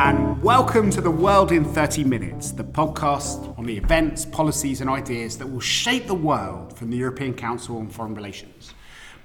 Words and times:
and 0.00 0.40
welcome 0.44 0.90
to 0.90 1.00
the 1.00 1.10
World 1.10 1.50
in 1.50 1.64
30 1.64 2.04
Minutes, 2.04 2.52
the 2.52 2.62
podcast 2.62 3.58
on 3.58 3.64
the 3.64 3.76
events, 3.76 4.24
policies, 4.24 4.80
and 4.80 4.88
ideas 4.88 5.36
that 5.38 5.46
will 5.48 5.58
shape 5.58 6.06
the 6.06 6.14
world 6.14 6.78
from 6.78 6.88
the 6.90 6.96
European 6.96 7.34
Council 7.34 7.78
on 7.78 7.88
Foreign 7.88 8.14
Relations. 8.14 8.74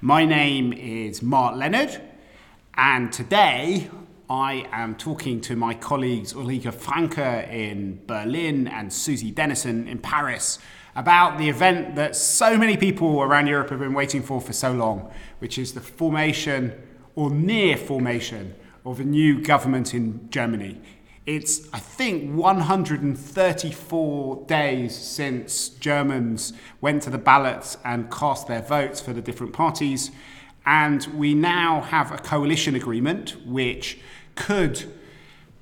My 0.00 0.24
name 0.24 0.72
is 0.72 1.22
Mark 1.22 1.54
Leonard, 1.54 2.00
and 2.76 3.12
today 3.12 3.88
I 4.28 4.66
am 4.72 4.96
talking 4.96 5.40
to 5.42 5.54
my 5.54 5.74
colleagues 5.74 6.32
Ulrike 6.34 6.74
Franke 6.74 7.48
in 7.48 8.02
Berlin 8.08 8.66
and 8.66 8.92
Susie 8.92 9.30
Dennison 9.30 9.86
in 9.86 9.98
Paris 9.98 10.58
about 10.96 11.38
the 11.38 11.48
event 11.48 11.94
that 11.94 12.16
so 12.16 12.58
many 12.58 12.76
people 12.76 13.22
around 13.22 13.46
Europe 13.46 13.70
have 13.70 13.78
been 13.78 13.94
waiting 13.94 14.24
for 14.24 14.40
for 14.40 14.52
so 14.52 14.72
long, 14.72 15.08
which 15.38 15.56
is 15.56 15.72
the 15.74 15.80
formation 15.80 16.72
or 17.14 17.30
near 17.30 17.76
formation 17.76 18.56
of 18.84 19.00
a 19.00 19.04
new 19.04 19.40
government 19.40 19.94
in 19.94 20.28
Germany. 20.30 20.80
It's, 21.26 21.68
I 21.72 21.78
think, 21.78 22.36
134 22.36 24.44
days 24.46 24.94
since 24.94 25.70
Germans 25.70 26.52
went 26.82 27.02
to 27.04 27.10
the 27.10 27.16
ballots 27.16 27.78
and 27.82 28.10
cast 28.10 28.46
their 28.46 28.60
votes 28.60 29.00
for 29.00 29.14
the 29.14 29.22
different 29.22 29.54
parties. 29.54 30.10
And 30.66 31.06
we 31.14 31.32
now 31.34 31.80
have 31.80 32.12
a 32.12 32.18
coalition 32.18 32.74
agreement 32.74 33.36
which 33.46 34.00
could 34.34 34.84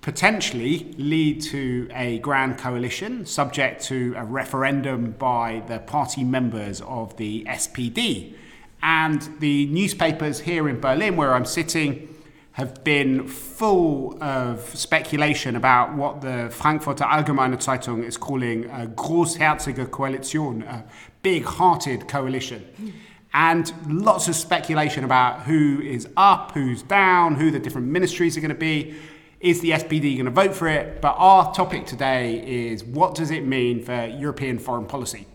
potentially 0.00 0.92
lead 0.98 1.40
to 1.40 1.88
a 1.94 2.18
grand 2.18 2.58
coalition 2.58 3.24
subject 3.24 3.84
to 3.84 4.14
a 4.16 4.24
referendum 4.24 5.12
by 5.12 5.62
the 5.68 5.78
party 5.78 6.24
members 6.24 6.80
of 6.80 7.16
the 7.18 7.44
SPD. 7.44 8.34
And 8.82 9.22
the 9.38 9.66
newspapers 9.66 10.40
here 10.40 10.68
in 10.68 10.80
Berlin, 10.80 11.16
where 11.16 11.34
I'm 11.34 11.44
sitting, 11.44 12.11
have 12.52 12.84
been 12.84 13.26
full 13.26 14.22
of 14.22 14.60
speculation 14.76 15.56
about 15.56 15.94
what 15.94 16.20
the 16.20 16.48
Frankfurter 16.50 17.04
Allgemeine 17.04 17.56
Zeitung 17.56 18.04
is 18.04 18.18
calling 18.18 18.66
a 18.66 18.86
großherzige 18.86 19.86
Koalition, 19.88 20.62
a 20.68 20.84
big 21.22 21.44
hearted 21.44 22.08
coalition. 22.08 22.94
And 23.32 23.72
lots 23.88 24.28
of 24.28 24.34
speculation 24.34 25.04
about 25.04 25.42
who 25.42 25.80
is 25.80 26.06
up, 26.18 26.52
who's 26.52 26.82
down, 26.82 27.36
who 27.36 27.50
the 27.50 27.58
different 27.58 27.86
ministries 27.86 28.36
are 28.36 28.40
going 28.40 28.50
to 28.50 28.54
be. 28.54 28.94
Is 29.40 29.60
the 29.62 29.70
SPD 29.70 30.14
going 30.14 30.26
to 30.26 30.30
vote 30.30 30.54
for 30.54 30.68
it? 30.68 31.00
But 31.00 31.14
our 31.16 31.54
topic 31.54 31.86
today 31.86 32.68
is 32.68 32.84
what 32.84 33.14
does 33.14 33.30
it 33.30 33.46
mean 33.46 33.82
for 33.82 34.04
European 34.06 34.58
foreign 34.58 34.86
policy? 34.86 35.26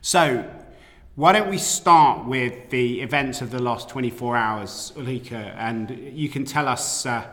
So, 0.00 0.44
why 1.18 1.32
don't 1.32 1.50
we 1.50 1.58
start 1.58 2.28
with 2.28 2.70
the 2.70 3.00
events 3.00 3.40
of 3.40 3.50
the 3.50 3.60
last 3.60 3.88
24 3.88 4.36
hours, 4.36 4.92
Ulrike, 4.94 5.32
and 5.32 5.90
you 6.16 6.28
can 6.28 6.44
tell 6.44 6.68
us 6.68 7.06
uh, 7.06 7.26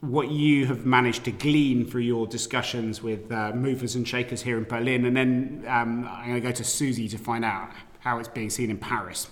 what 0.00 0.30
you 0.30 0.66
have 0.66 0.84
managed 0.84 1.24
to 1.24 1.30
glean 1.30 1.86
through 1.86 2.02
your 2.02 2.26
discussions 2.26 3.02
with 3.02 3.32
uh, 3.32 3.52
movers 3.54 3.94
and 3.94 4.06
shakers 4.06 4.42
here 4.42 4.58
in 4.58 4.64
Berlin, 4.64 5.06
and 5.06 5.16
then 5.16 5.64
um, 5.68 6.06
I'm 6.06 6.28
going 6.28 6.42
to 6.42 6.46
go 6.48 6.52
to 6.52 6.62
Susie 6.62 7.08
to 7.08 7.16
find 7.16 7.46
out 7.46 7.70
how 8.00 8.18
it's 8.18 8.28
being 8.28 8.50
seen 8.50 8.68
in 8.68 8.76
Paris. 8.76 9.28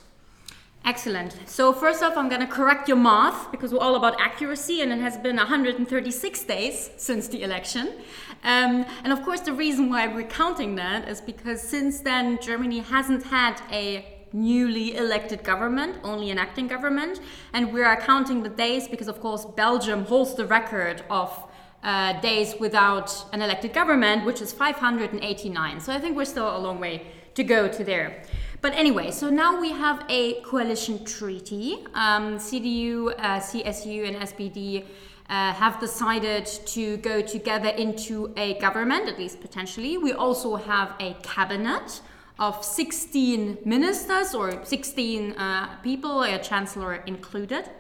Excellent. 0.87 1.37
So 1.47 1.73
first 1.73 2.01
off, 2.01 2.17
I'm 2.17 2.29
going 2.29 2.43
to 2.43 2.47
correct 2.47 2.87
your 2.87 2.97
math 2.97 3.51
because 3.51 3.73
we're 3.73 3.81
all 3.81 3.97
about 3.97 4.21
accuracy, 4.21 4.83
and 4.83 4.93
it 4.93 5.01
has 5.01 5.17
been 5.17 5.35
136 5.35 6.45
days 6.45 6.91
since 6.97 7.27
the 7.27 7.43
election. 7.43 7.89
Um, 8.45 8.87
and 9.03 9.13
of 9.13 9.25
course, 9.25 9.41
the 9.41 9.53
reason 9.53 9.91
why 9.91 10.07
we're 10.07 10.29
counting 10.29 10.77
that 10.77 11.09
is 11.09 11.21
because 11.21 11.61
since 11.61 11.99
then, 11.99 12.39
Germany 12.41 12.79
hasn't 12.79 13.25
had 13.25 13.61
a 13.73 14.07
newly 14.33 14.97
elected 14.97 15.43
government, 15.43 15.97
only 16.05 16.31
an 16.31 16.39
acting 16.39 16.69
government, 16.69 17.19
and 17.53 17.73
we 17.73 17.83
are 17.83 18.01
counting 18.01 18.45
the 18.45 18.49
days 18.49 18.87
because, 18.87 19.09
of 19.09 19.21
course, 19.21 19.45
Belgium 19.45 20.05
holds 20.05 20.35
the 20.37 20.47
record 20.47 21.03
of 21.11 21.33
uh, 21.83 22.21
days 22.21 22.55
without 22.61 23.27
an 23.33 23.43
elected 23.43 23.73
government, 23.73 24.25
which 24.25 24.41
is 24.41 24.53
589. 24.53 25.81
So 25.81 25.93
I 25.93 25.99
think 25.99 26.17
we're 26.17 26.25
still 26.25 26.57
a 26.57 26.61
long 26.61 26.79
way 26.79 27.09
to 27.35 27.43
go 27.43 27.67
to 27.67 27.83
there. 27.83 28.23
But 28.67 28.75
anyway, 28.75 29.13
so 29.13 29.31
now 29.31 29.61
we 29.61 29.71
have 29.71 30.05
a 30.09 30.41
coalition 30.41 31.05
treaty. 31.05 31.87
Um, 31.95 32.37
CDU, 32.37 33.15
uh, 33.17 33.39
CSU, 33.39 34.09
and 34.09 34.17
SPD 34.17 34.83
uh, 34.83 35.53
have 35.53 35.79
decided 35.79 36.47
to 36.47 36.97
go 36.97 37.23
together 37.23 37.69
into 37.69 38.35
a 38.37 38.59
government, 38.59 39.09
at 39.09 39.21
least 39.21 39.41
potentially. 39.41 39.99
We 39.99 40.15
also 40.15 40.57
have 40.57 40.97
a 40.99 41.15
cabinet 41.23 42.01
of 42.41 42.65
16 42.65 43.59
ministers 43.65 44.35
or 44.35 44.65
16 44.65 45.35
uh, 45.35 45.77
people, 45.85 46.23
a 46.23 46.37
chancellor 46.43 46.97
included. 47.07 47.71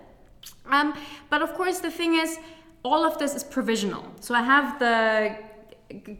Um, 0.67 0.95
but 1.31 1.43
of 1.43 1.55
course, 1.55 1.81
the 1.81 1.91
thing 1.91 2.15
is, 2.15 2.39
all 2.85 3.05
of 3.05 3.19
this 3.19 3.35
is 3.35 3.43
provisional. 3.43 4.05
So 4.21 4.37
I 4.37 4.43
have 4.43 4.79
the 4.79 5.37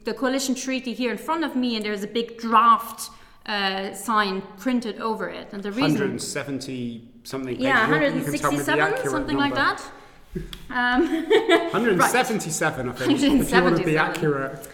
the 0.05 0.15
coalition 0.15 0.57
treaty 0.57 0.93
here 0.93 1.13
in 1.13 1.19
front 1.19 1.45
of 1.45 1.55
me, 1.55 1.77
and 1.77 1.85
there's 1.85 2.03
a 2.03 2.09
big 2.09 2.39
draft 2.39 3.11
uh, 3.47 3.93
sign 3.95 4.43
printed 4.59 5.01
over 5.01 5.29
it. 5.29 5.49
And 5.53 5.63
the 5.63 5.71
reason 5.71 5.93
170 5.93 7.09
something. 7.25 7.61
Yeah, 7.61 7.81
167, 7.81 9.09
something 9.09 9.37
number. 9.37 9.55
like 9.55 9.55
that. 9.55 9.83
Um, 10.71 11.07
177, 11.73 12.87
right. 12.87 12.95
I 12.95 13.07
think. 13.07 13.23
If 13.23 13.53
you 13.53 13.63
want 13.63 13.77
to 13.79 13.85
be 13.85 13.97
accurate. 13.97 14.69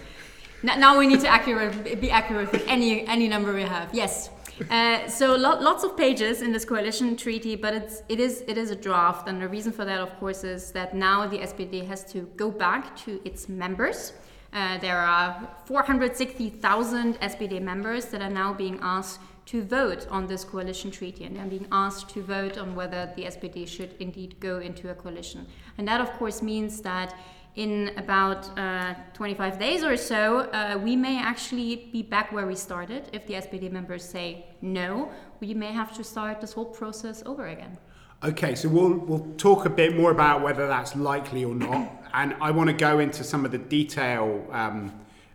Now 0.63 0.97
we 0.99 1.07
need 1.09 1.21
to 1.21 1.29
accurate, 1.29 2.01
be 2.01 2.11
accurate 2.11 2.53
with 2.53 2.65
any 2.69 3.07
any 3.07 3.29
number 3.29 3.53
we 3.53 3.63
have. 3.63 3.93
Yes. 3.93 4.31
Uh, 4.71 5.09
so 5.09 5.35
lo- 5.35 5.59
lots 5.59 5.83
of 5.83 5.97
pages 5.97 6.41
in 6.41 6.53
this 6.53 6.65
coalition 6.65 7.17
treaty, 7.17 7.57
but 7.57 7.75
it's 7.75 8.03
it 8.09 8.21
is 8.21 8.45
it 8.47 8.57
is 8.57 8.71
a 8.71 8.77
draft, 8.77 9.29
and 9.29 9.41
the 9.43 9.49
reason 9.49 9.73
for 9.73 9.85
that, 9.85 9.99
of 9.99 10.17
course, 10.21 10.45
is 10.45 10.71
that 10.73 10.95
now 10.95 11.27
the 11.27 11.39
SPD 11.39 11.87
has 11.87 12.05
to 12.13 12.29
go 12.37 12.51
back 12.51 12.97
to 12.99 13.21
its 13.25 13.49
members 13.49 14.13
uh, 14.53 14.79
there 14.79 14.99
are 14.99 15.49
460,000 15.65 17.15
SPD 17.21 17.61
members 17.61 18.07
that 18.07 18.21
are 18.21 18.31
now 18.31 18.53
being 18.53 18.79
asked 18.83 19.21
to 19.47 19.63
vote 19.63 20.07
on 20.11 20.27
this 20.27 20.45
coalition 20.45 20.91
treaty 20.91 21.25
and 21.25 21.37
they're 21.37 21.47
being 21.47 21.67
asked 21.73 22.09
to 22.11 22.23
vote 22.23 22.59
on 22.59 22.75
whether 22.75 23.11
the 23.17 23.25
SPD 23.25 23.67
should 23.67 23.95
indeed 23.99 24.39
go 24.41 24.59
into 24.59 24.91
a 24.91 24.95
coalition. 24.95 25.47
And 25.79 25.89
that, 25.89 26.01
of 26.01 26.11
course, 26.13 26.43
means 26.43 26.81
that 26.83 27.15
in 27.57 27.91
about 27.97 28.57
uh, 28.59 28.95
25 29.15 29.59
days 29.59 29.85
or 29.85 29.97
so, 29.97 30.41
uh, 30.53 30.79
we 30.83 30.97
may 30.97 31.19
actually 31.19 31.89
be 31.93 32.03
back 32.03 32.33
where 32.33 32.47
we 32.47 32.55
started. 32.55 33.09
If 33.13 33.27
the 33.27 33.35
SPD 33.35 33.71
members 33.71 34.05
say 34.05 34.47
no, 34.63 35.11
we 35.41 35.53
may 35.55 35.73
have 35.73 35.95
to 35.97 36.05
start 36.05 36.41
this 36.41 36.53
whole 36.53 36.65
process 36.65 37.23
over 37.27 37.49
again. 37.49 37.77
Okay, 38.25 38.55
so 38.55 38.69
we'll, 38.69 38.93
we'll 38.93 39.27
talk 39.37 39.67
a 39.67 39.71
bit 39.71 39.97
more 39.97 40.13
about 40.13 40.43
whether 40.43 40.69
that's 40.69 40.95
likely 40.95 41.45
or 41.45 41.57
not. 41.57 41.91
And 42.15 42.37
I 42.41 42.53
want 42.53 42.69
to 42.69 42.73
go 42.73 43.01
into 43.01 43.25
some 43.25 43.45
of 43.45 43.51
the 43.51 43.59
detail 43.59 44.47
um, 44.53 44.93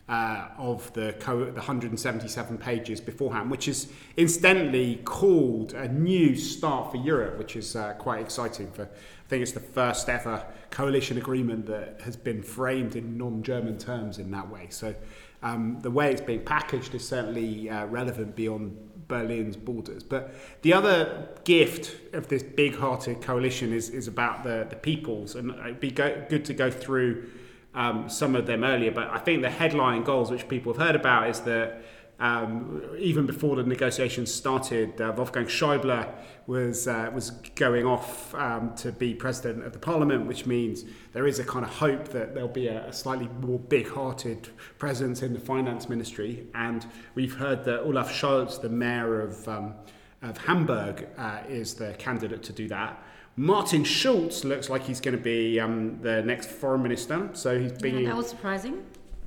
uh, 0.08 0.48
of 0.58 0.94
the, 0.94 1.14
co- 1.20 1.44
the 1.44 1.52
177 1.52 2.58
pages 2.58 3.02
beforehand, 3.02 3.52
which 3.52 3.68
is 3.68 3.92
incidentally 4.16 5.02
called 5.04 5.74
A 5.74 5.90
New 5.90 6.38
Start 6.38 6.92
for 6.92 6.96
Europe, 6.96 7.38
which 7.38 7.58
is 7.58 7.76
uh, 7.76 7.92
quite 7.96 8.22
exciting. 8.22 8.72
For, 8.72 8.84
I 8.84 9.28
think 9.28 9.42
it's 9.42 9.52
the 9.52 9.60
first 9.60 10.08
ever 10.08 10.46
coalition 10.70 11.18
agreement 11.18 11.66
that 11.66 12.00
has 12.06 12.16
been 12.16 12.42
framed 12.42 12.96
in 12.96 13.18
non 13.18 13.44
German 13.44 13.78
terms 13.78 14.18
in 14.18 14.32
that 14.32 14.50
way. 14.50 14.68
So 14.70 14.96
um, 15.44 15.78
the 15.82 15.92
way 15.92 16.14
it's 16.14 16.22
being 16.22 16.46
packaged 16.46 16.96
is 16.96 17.06
certainly 17.06 17.70
uh, 17.70 17.86
relevant 17.88 18.34
beyond 18.34 18.78
Berlin's 19.08 19.56
borders. 19.56 20.04
But 20.04 20.34
the 20.62 20.74
other 20.74 21.30
gift 21.44 22.14
of 22.14 22.28
this 22.28 22.44
big-hearted 22.44 23.22
coalition 23.22 23.74
is, 23.74 23.90
is 23.90 24.08
about 24.08 24.44
the, 24.44 24.68
the 24.70 24.76
peoples, 24.76 25.36
and 25.36 25.52
it'd 25.52 25.80
be 25.80 25.92
go, 25.92 26.26
good 26.30 26.46
to 26.46 26.54
go 26.54 26.70
through 26.70 27.30
um, 27.74 28.10
some 28.10 28.36
of 28.36 28.46
them 28.46 28.64
earlier. 28.64 28.92
But 28.92 29.10
I 29.10 29.20
think 29.20 29.42
the 29.42 29.50
headline 29.50 30.04
goals, 30.04 30.32
which 30.32 30.48
people 30.48 30.74
have 30.74 30.82
heard 30.82 30.96
about, 30.96 31.30
is 31.30 31.42
that 31.42 31.84
um, 32.20 32.82
even 32.98 33.28
before 33.28 33.56
the 33.56 33.64
negotiations 33.64 34.34
started, 34.34 35.00
uh, 35.00 35.14
Wolfgang 35.16 35.46
Schäuble 35.46 36.12
was 36.48 36.88
uh, 36.88 37.12
was 37.14 37.32
going 37.56 37.86
off 37.86 38.34
um, 38.34 38.74
to 38.78 38.92
be 38.92 39.14
president 39.14 39.64
of 39.66 39.74
the 39.74 39.80
parliament, 39.80 40.26
which 40.26 40.46
means 40.48 40.84
there 41.14 41.28
is 41.28 41.38
a 41.38 41.44
kind 41.44 41.64
of 41.64 41.72
hope 41.72 42.08
that 42.10 42.34
there'll 42.34 42.50
be 42.50 42.68
a, 42.68 42.88
a 42.88 42.94
slightly 42.94 43.28
more 43.40 43.60
big-hearted 43.60 44.50
presence 44.80 45.22
in 45.22 45.34
the 45.34 45.40
finance 45.40 45.90
ministry. 45.90 46.48
And 46.56 46.86
we've 47.14 47.36
heard 47.36 47.64
that 47.66 47.82
Olaf 47.82 48.12
Scholz, 48.12 48.62
the 48.62 48.70
mayor 48.70 49.22
of 49.22 49.48
um, 49.48 49.76
of 50.24 50.38
Hamburg, 50.40 51.08
uh, 51.18 51.42
is 51.48 51.76
the 51.76 51.94
candidate 51.94 52.42
to 52.44 52.54
do 52.54 52.68
that. 52.70 53.04
Martin 53.36 53.84
Schulz 53.84 54.44
looks 54.44 54.68
like 54.68 54.82
he's 54.82 55.00
going 55.00 55.16
to 55.16 55.22
be 55.22 55.60
um, 55.60 56.02
the 56.02 56.24
next 56.24 56.50
foreign 56.50 56.82
minister, 56.82 57.30
so 57.34 57.60
he's 57.60 57.74
being. 57.74 58.00
Yeah, 58.00 58.10
that 58.10 58.18
was 58.18 58.30
surprising. 58.30 58.84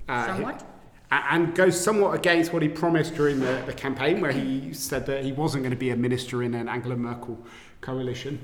Uh, 0.09 0.27
somewhat 0.27 0.65
and 1.11 1.55
goes 1.55 1.83
somewhat 1.83 2.15
against 2.15 2.53
what 2.53 2.63
he 2.63 2.69
promised 2.69 3.15
during 3.15 3.41
the, 3.41 3.63
the 3.67 3.73
campaign, 3.73 4.21
where 4.21 4.33
he 4.33 4.73
said 4.73 5.07
that 5.07 5.25
he 5.25 5.33
wasn't 5.33 5.63
going 5.63 5.73
to 5.73 5.77
be 5.77 5.91
a 5.91 5.97
minister 5.97 6.43
in 6.43 6.55
an 6.55 6.69
Angela 6.69 6.97
Merkel 6.97 7.39
coalition. 7.81 8.39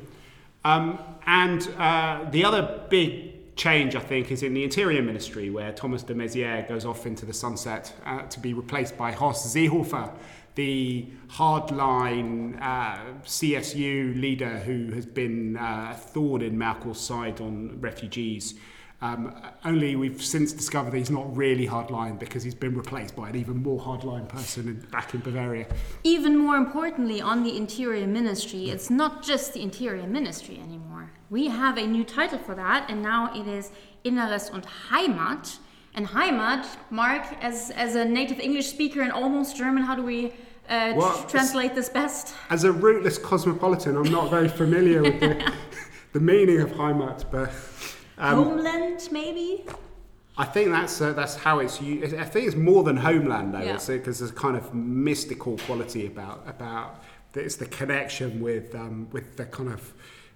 Um, 0.64 0.98
and 1.26 1.68
uh, 1.78 2.26
the 2.30 2.44
other 2.44 2.86
big 2.90 3.54
change, 3.54 3.94
I 3.94 4.00
think, 4.00 4.32
is 4.32 4.42
in 4.42 4.52
the 4.52 4.64
Interior 4.64 5.00
Ministry, 5.00 5.48
where 5.48 5.72
Thomas 5.72 6.02
de 6.02 6.14
Maizière 6.14 6.68
goes 6.68 6.84
off 6.84 7.06
into 7.06 7.24
the 7.24 7.32
sunset 7.32 7.92
uh, 8.04 8.22
to 8.22 8.40
be 8.40 8.52
replaced 8.52 8.98
by 8.98 9.12
Horst 9.12 9.46
Seehofer, 9.46 10.12
the 10.56 11.06
hardline 11.28 12.60
uh, 12.60 12.98
CSU 13.24 14.20
leader 14.20 14.58
who 14.58 14.92
has 14.92 15.06
been 15.06 15.56
uh, 15.56 15.94
thorn 15.96 16.42
in 16.42 16.58
Merkel's 16.58 17.00
side 17.00 17.40
on 17.40 17.80
refugees 17.80 18.54
Um, 19.02 19.34
only 19.64 19.94
we've 19.94 20.24
since 20.24 20.54
discovered 20.54 20.92
that 20.92 20.98
he's 20.98 21.10
not 21.10 21.36
really 21.36 21.66
hardline 21.66 22.18
because 22.18 22.42
he's 22.42 22.54
been 22.54 22.74
replaced 22.74 23.14
by 23.14 23.28
an 23.28 23.36
even 23.36 23.62
more 23.62 23.78
hardline 23.78 24.26
person 24.26 24.68
in, 24.68 24.80
back 24.90 25.12
in 25.12 25.20
Bavaria. 25.20 25.66
Even 26.02 26.38
more 26.38 26.56
importantly, 26.56 27.20
on 27.20 27.44
the 27.44 27.56
Interior 27.56 28.06
Ministry, 28.06 28.70
it's 28.70 28.88
not 28.88 29.22
just 29.22 29.52
the 29.52 29.60
Interior 29.60 30.06
Ministry 30.06 30.58
anymore. 30.58 31.10
We 31.28 31.48
have 31.48 31.76
a 31.76 31.86
new 31.86 32.04
title 32.04 32.38
for 32.38 32.54
that, 32.54 32.88
and 32.90 33.02
now 33.02 33.38
it 33.38 33.46
is 33.46 33.70
Inneres 34.04 34.50
und 34.50 34.64
Heimat. 34.88 35.58
And 35.94 36.06
Heimat, 36.06 36.66
Mark, 36.90 37.24
as, 37.42 37.70
as 37.72 37.96
a 37.96 38.04
native 38.04 38.40
English 38.40 38.68
speaker 38.68 39.02
and 39.02 39.12
almost 39.12 39.56
German, 39.56 39.82
how 39.82 39.94
do 39.94 40.02
we 40.02 40.32
uh, 40.68 40.94
well, 40.96 41.24
translate 41.28 41.74
this 41.74 41.90
best? 41.90 42.34
As 42.48 42.64
a 42.64 42.72
rootless 42.72 43.18
cosmopolitan, 43.18 43.96
I'm 43.96 44.10
not 44.10 44.30
very 44.30 44.48
familiar 44.48 45.02
with 45.02 45.20
the, 45.20 45.52
the 46.12 46.20
meaning 46.20 46.60
of 46.60 46.70
Heimat, 46.72 47.30
but 47.30 47.50
um, 48.18 48.44
homeland, 48.44 49.08
maybe. 49.10 49.64
I 50.38 50.44
think 50.44 50.70
that's 50.70 51.00
uh, 51.00 51.12
that's 51.12 51.36
how 51.36 51.60
it's 51.60 51.80
used. 51.80 52.14
I 52.14 52.24
think 52.24 52.46
it's 52.46 52.56
more 52.56 52.84
than 52.84 52.96
homeland 52.96 53.54
though, 53.54 53.60
because 53.60 53.88
yeah. 53.88 53.98
there's 53.98 54.20
a 54.20 54.32
kind 54.32 54.56
of 54.56 54.74
mystical 54.74 55.56
quality 55.58 56.06
about 56.06 56.44
about 56.46 57.02
it's 57.34 57.56
the 57.56 57.66
connection 57.66 58.40
with 58.40 58.74
um, 58.74 59.08
with 59.12 59.36
the 59.36 59.46
kind 59.46 59.72
of 59.72 59.92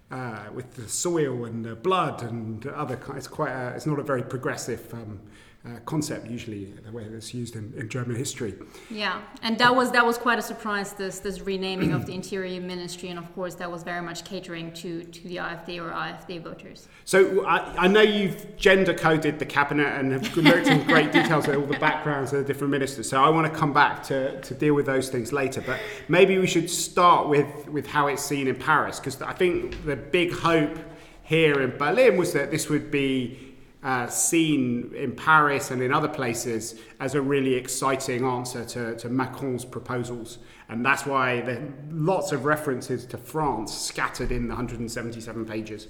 uh, 0.09 0.45
with 0.53 0.73
the 0.73 0.87
soil 0.87 1.45
and 1.45 1.63
the 1.63 1.75
blood 1.75 2.23
and 2.23 2.65
other. 2.67 2.99
It's 3.15 3.27
quite. 3.27 3.51
A, 3.51 3.75
it's 3.75 3.85
not 3.85 3.99
a 3.99 4.03
very 4.03 4.23
progressive 4.23 4.93
um, 4.93 5.19
uh, 5.63 5.79
concept 5.85 6.27
usually 6.27 6.65
the 6.83 6.91
way 6.91 7.03
it's 7.03 7.35
used 7.35 7.55
in, 7.55 7.71
in 7.77 7.87
German 7.87 8.15
history. 8.15 8.55
Yeah, 8.89 9.21
and 9.43 9.59
that 9.59 9.75
was 9.75 9.91
that 9.91 10.03
was 10.03 10.17
quite 10.17 10.39
a 10.39 10.41
surprise. 10.41 10.93
This 10.93 11.19
this 11.19 11.41
renaming 11.41 11.93
of 11.93 12.07
the 12.07 12.13
Interior 12.15 12.59
Ministry, 12.59 13.09
and 13.09 13.19
of 13.19 13.31
course 13.35 13.53
that 13.55 13.71
was 13.71 13.83
very 13.83 14.01
much 14.01 14.25
catering 14.25 14.73
to 14.73 15.03
to 15.03 15.27
the 15.27 15.35
AfD 15.35 15.79
or 15.79 15.91
AfD 15.91 16.41
voters. 16.41 16.87
So 17.05 17.45
I, 17.45 17.85
I 17.85 17.87
know 17.87 18.01
you've 18.01 18.57
gender 18.57 18.95
coded 18.95 19.37
the 19.37 19.45
cabinet 19.45 19.87
and 19.87 20.11
have 20.11 20.35
looked 20.37 20.67
in 20.67 20.83
great 20.87 21.11
details 21.11 21.47
at 21.47 21.55
all 21.55 21.67
the 21.67 21.77
backgrounds 21.77 22.33
of 22.33 22.39
the 22.39 22.45
different 22.45 22.71
ministers. 22.71 23.07
So 23.07 23.23
I 23.23 23.29
want 23.29 23.51
to 23.51 23.57
come 23.57 23.71
back 23.71 24.01
to 24.05 24.41
to 24.41 24.53
deal 24.55 24.73
with 24.73 24.87
those 24.87 25.09
things 25.09 25.31
later. 25.31 25.61
But 25.61 25.79
maybe 26.07 26.39
we 26.39 26.47
should 26.47 26.71
start 26.71 27.29
with 27.29 27.69
with 27.69 27.85
how 27.85 28.07
it's 28.07 28.23
seen 28.23 28.47
in 28.47 28.55
Paris 28.55 28.99
because 28.99 29.21
I 29.21 29.33
think 29.33 29.85
the 29.85 29.95
big 29.95 30.33
hope 30.33 30.79
here 31.21 31.61
in 31.61 31.77
Berlin 31.77 32.17
was 32.17 32.33
that 32.33 32.49
this 32.49 32.67
would 32.67 32.89
be 32.89 33.50
uh, 33.83 34.07
seen 34.07 34.93
in 34.95 35.15
Paris 35.15 35.71
and 35.71 35.81
in 35.81 35.91
other 35.91 36.07
places 36.07 36.75
as 36.99 37.15
a 37.15 37.21
really 37.21 37.55
exciting 37.55 38.23
answer 38.23 38.63
to, 38.63 38.95
to 38.97 39.09
Macron's 39.09 39.65
proposals. 39.65 40.37
And 40.69 40.85
that's 40.85 41.05
why 41.05 41.41
there 41.41 41.57
are 41.57 41.73
lots 41.89 42.31
of 42.31 42.45
references 42.45 43.05
to 43.07 43.17
France 43.17 43.75
scattered 43.75 44.31
in 44.31 44.43
the 44.43 44.53
177 44.53 45.45
pages. 45.45 45.87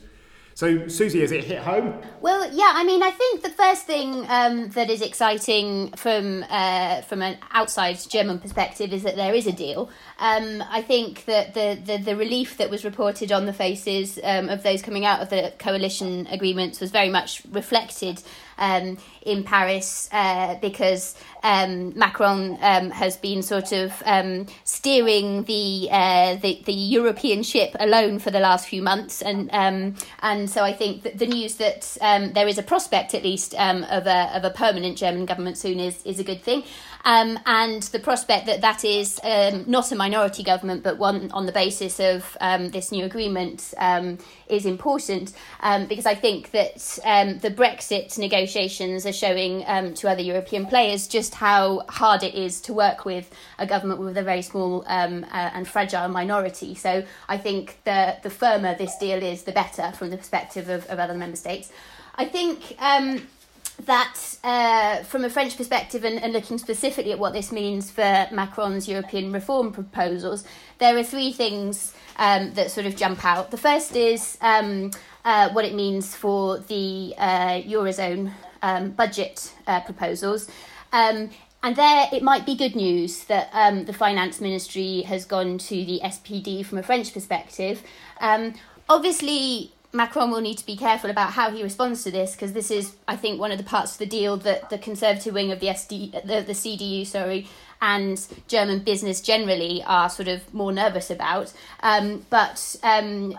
So, 0.54 0.88
Susie, 0.88 1.22
has 1.22 1.32
it 1.32 1.44
hit 1.44 1.60
home? 1.60 2.02
Well, 2.20 2.52
yeah. 2.54 2.74
I 2.76 2.84
mean, 2.84 3.02
I 3.02 3.12
think 3.12 3.42
the 3.42 3.50
first 3.50 3.86
thing 3.86 4.26
um, 4.28 4.70
that 4.70 4.90
is 4.90 5.02
exciting 5.02 5.92
from 5.94 6.46
uh, 6.50 7.02
from 7.02 7.22
an 7.22 7.38
outside 7.52 7.98
German 8.10 8.40
perspective 8.40 8.94
is 8.94 9.04
that 9.04 9.16
there 9.16 9.34
is 9.34 9.48
a 9.48 9.52
deal. 9.52 9.90
Um, 10.20 10.64
I 10.70 10.82
think 10.82 11.26
that 11.26 11.54
the, 11.54 11.80
the, 11.84 11.98
the 11.98 12.16
relief 12.16 12.58
that 12.58 12.70
was 12.70 12.86
reported 12.86 13.32
on 13.32 13.46
the 13.46 13.54
faces 13.54 14.20
um, 14.24 14.50
of 14.50 14.62
those 14.64 14.82
coming 14.82 15.06
out 15.06 15.22
of 15.22 15.30
the 15.30 15.54
coalition 15.58 16.28
agreements 16.28 16.80
was 16.80 16.92
very 16.92 17.10
much 17.10 17.42
reflected 17.52 18.22
um, 18.58 18.98
in 19.22 19.44
Paris 19.44 20.10
uh, 20.12 20.56
because 20.62 21.16
um, 21.44 21.98
Macron 21.98 22.58
um, 22.62 22.92
has 22.92 23.18
been 23.18 23.42
sort 23.42 23.72
of 23.72 23.92
um, 24.06 24.46
steering 24.64 25.44
the, 25.44 25.88
uh, 25.92 26.36
the 26.36 26.62
the 26.66 26.74
European 26.74 27.44
ship 27.44 27.76
alone 27.80 28.20
for 28.20 28.32
the 28.32 28.40
last 28.40 28.68
few 28.68 28.82
months, 28.82 29.22
and 29.22 29.50
um, 29.52 29.96
and 30.22 30.50
so 30.50 30.64
I 30.64 30.74
think 30.74 31.04
that 31.04 31.18
the 31.18 31.28
news 31.28 31.56
that 31.56 31.98
um, 32.02 32.34
there 32.34 32.48
is 32.48 32.58
a 32.58 32.64
prospect, 32.64 33.14
at 33.14 33.24
least, 33.24 33.54
of 33.56 34.08
a 34.08 34.36
of 34.36 34.44
a 34.44 34.52
permanent 34.52 34.98
German 34.98 35.26
government 35.26 35.58
soon 35.58 35.80
is 35.80 36.04
is 36.06 36.20
a 36.20 36.24
good 36.24 36.44
thing. 36.44 36.64
Um, 37.04 37.40
and 37.46 37.84
the 37.84 38.00
prospect 38.00 38.46
that 38.46 38.62
that 38.62 38.86
is 38.86 39.20
um, 39.24 39.64
not 39.68 39.92
a 39.92 39.96
minority 39.96 40.44
government, 40.44 40.84
but 40.84 40.98
one 40.98 41.32
on 41.32 41.46
the 41.46 41.52
basis 41.52 42.00
of 42.00 42.38
um, 42.42 42.70
this 42.70 42.92
new 42.92 43.06
agreement 43.06 43.74
um, 43.78 44.18
is 44.48 44.66
important 44.66 45.34
um, 45.62 45.88
because 45.88 46.06
I 46.06 46.16
think 46.16 46.52
that 46.52 47.00
um, 47.04 47.40
the 47.40 47.52
Brexit 47.52 48.18
negotiations 48.18 49.06
are 49.06 49.14
showing 49.14 49.64
to 49.96 50.10
other 50.10 50.22
European 50.22 50.66
players 50.66 51.08
just 51.08 51.36
how 51.36 51.84
hard 51.90 52.24
it 52.24 52.36
is 52.36 52.62
to 52.62 52.74
work 52.74 53.06
with 53.06 53.30
a 53.58 53.66
government 53.66 54.00
with 54.00 54.18
a 54.18 54.24
very 54.24 54.42
small 54.42 54.84
uh, 54.88 55.22
and 55.32 55.68
fragile 55.68 56.08
minority. 56.08 56.76
So 56.76 57.04
I 57.28 57.38
think 57.38 57.80
the, 57.84 58.18
the 58.22 58.30
firmer 58.30 58.76
this 58.76 58.98
deal 58.98 59.22
is, 59.22 59.44
the 59.44 59.52
better 59.52 59.92
from 59.94 60.10
the 60.10 60.18
perspective 60.18 60.70
of, 60.70 60.86
of 60.88 61.00
other 61.00 61.14
member 61.14 61.38
states. 61.38 61.72
I 62.16 62.26
think 62.26 62.76
that 63.86 64.20
uh, 64.44 65.04
from 65.04 65.24
a 65.24 65.30
French 65.30 65.58
perspective 65.58 66.04
and, 66.04 66.22
and, 66.22 66.34
looking 66.34 66.58
specifically 66.58 67.12
at 67.12 67.20
what 67.20 67.34
this 67.34 67.52
means 67.52 67.92
for 67.92 68.28
Macron's 68.32 68.88
European 68.88 69.32
reform 69.32 69.72
proposals, 69.72 70.44
there 70.80 70.98
are 70.98 71.04
three 71.04 71.32
things 71.32 71.94
um, 72.18 72.54
that 72.54 72.72
sort 72.72 72.86
of 72.86 72.96
jump 72.96 73.24
out. 73.26 73.52
The 73.52 73.58
first 73.58 73.96
is 73.96 74.38
um, 74.42 74.92
uh, 75.26 75.50
what 75.50 75.66
it 75.66 75.74
means 75.74 76.16
for 76.16 76.60
the 76.60 77.14
uh, 77.18 77.62
Eurozone 77.62 78.32
um, 78.62 78.92
budget 78.92 79.54
uh, 79.68 79.82
proposals. 79.82 80.50
Um, 80.92 81.30
and 81.64 81.76
there, 81.76 82.08
it 82.12 82.24
might 82.24 82.46
be 82.46 82.56
good 82.56 82.76
news 82.76 83.26
that 83.26 83.50
um, 83.54 83.86
the 83.86 83.94
finance 83.94 84.42
ministry 84.42 85.02
has 85.04 85.26
gone 85.26 85.60
to 85.60 85.86
the 85.86 86.02
SPD 86.04 86.66
from 86.66 86.80
a 86.80 86.84
French 86.84 87.14
perspective. 87.14 87.84
Um, 88.20 88.56
obviously, 88.90 89.72
Macron 89.94 90.32
will 90.32 90.42
need 90.42 90.58
to 90.58 90.66
be 90.66 90.78
careful 90.78 91.10
about 91.10 91.32
how 91.34 91.52
he 91.52 91.64
responds 91.64 92.04
to 92.04 92.12
this 92.12 92.32
because 92.32 92.54
this 92.54 92.72
is, 92.72 92.96
I 93.08 93.18
think, 93.18 93.40
one 93.40 93.52
of 93.52 93.58
the 93.58 93.64
parts 93.64 93.94
of 93.94 93.98
the 93.98 94.06
deal 94.06 94.38
that 94.38 94.70
the 94.70 94.78
Conservative 94.78 95.34
wing 95.34 95.52
of 95.52 95.60
the 95.60 95.68
SD, 95.68 96.12
the, 96.26 96.42
the 96.42 96.54
CDU, 96.54 97.06
sorry, 97.06 97.48
and 97.82 98.26
German 98.48 98.80
business 98.80 99.20
generally 99.22 99.84
are 99.86 100.08
sort 100.10 100.28
of 100.28 100.54
more 100.54 100.72
nervous 100.72 101.10
about. 101.10 101.52
Um, 101.82 102.26
but 102.30 102.76
um, 102.84 103.32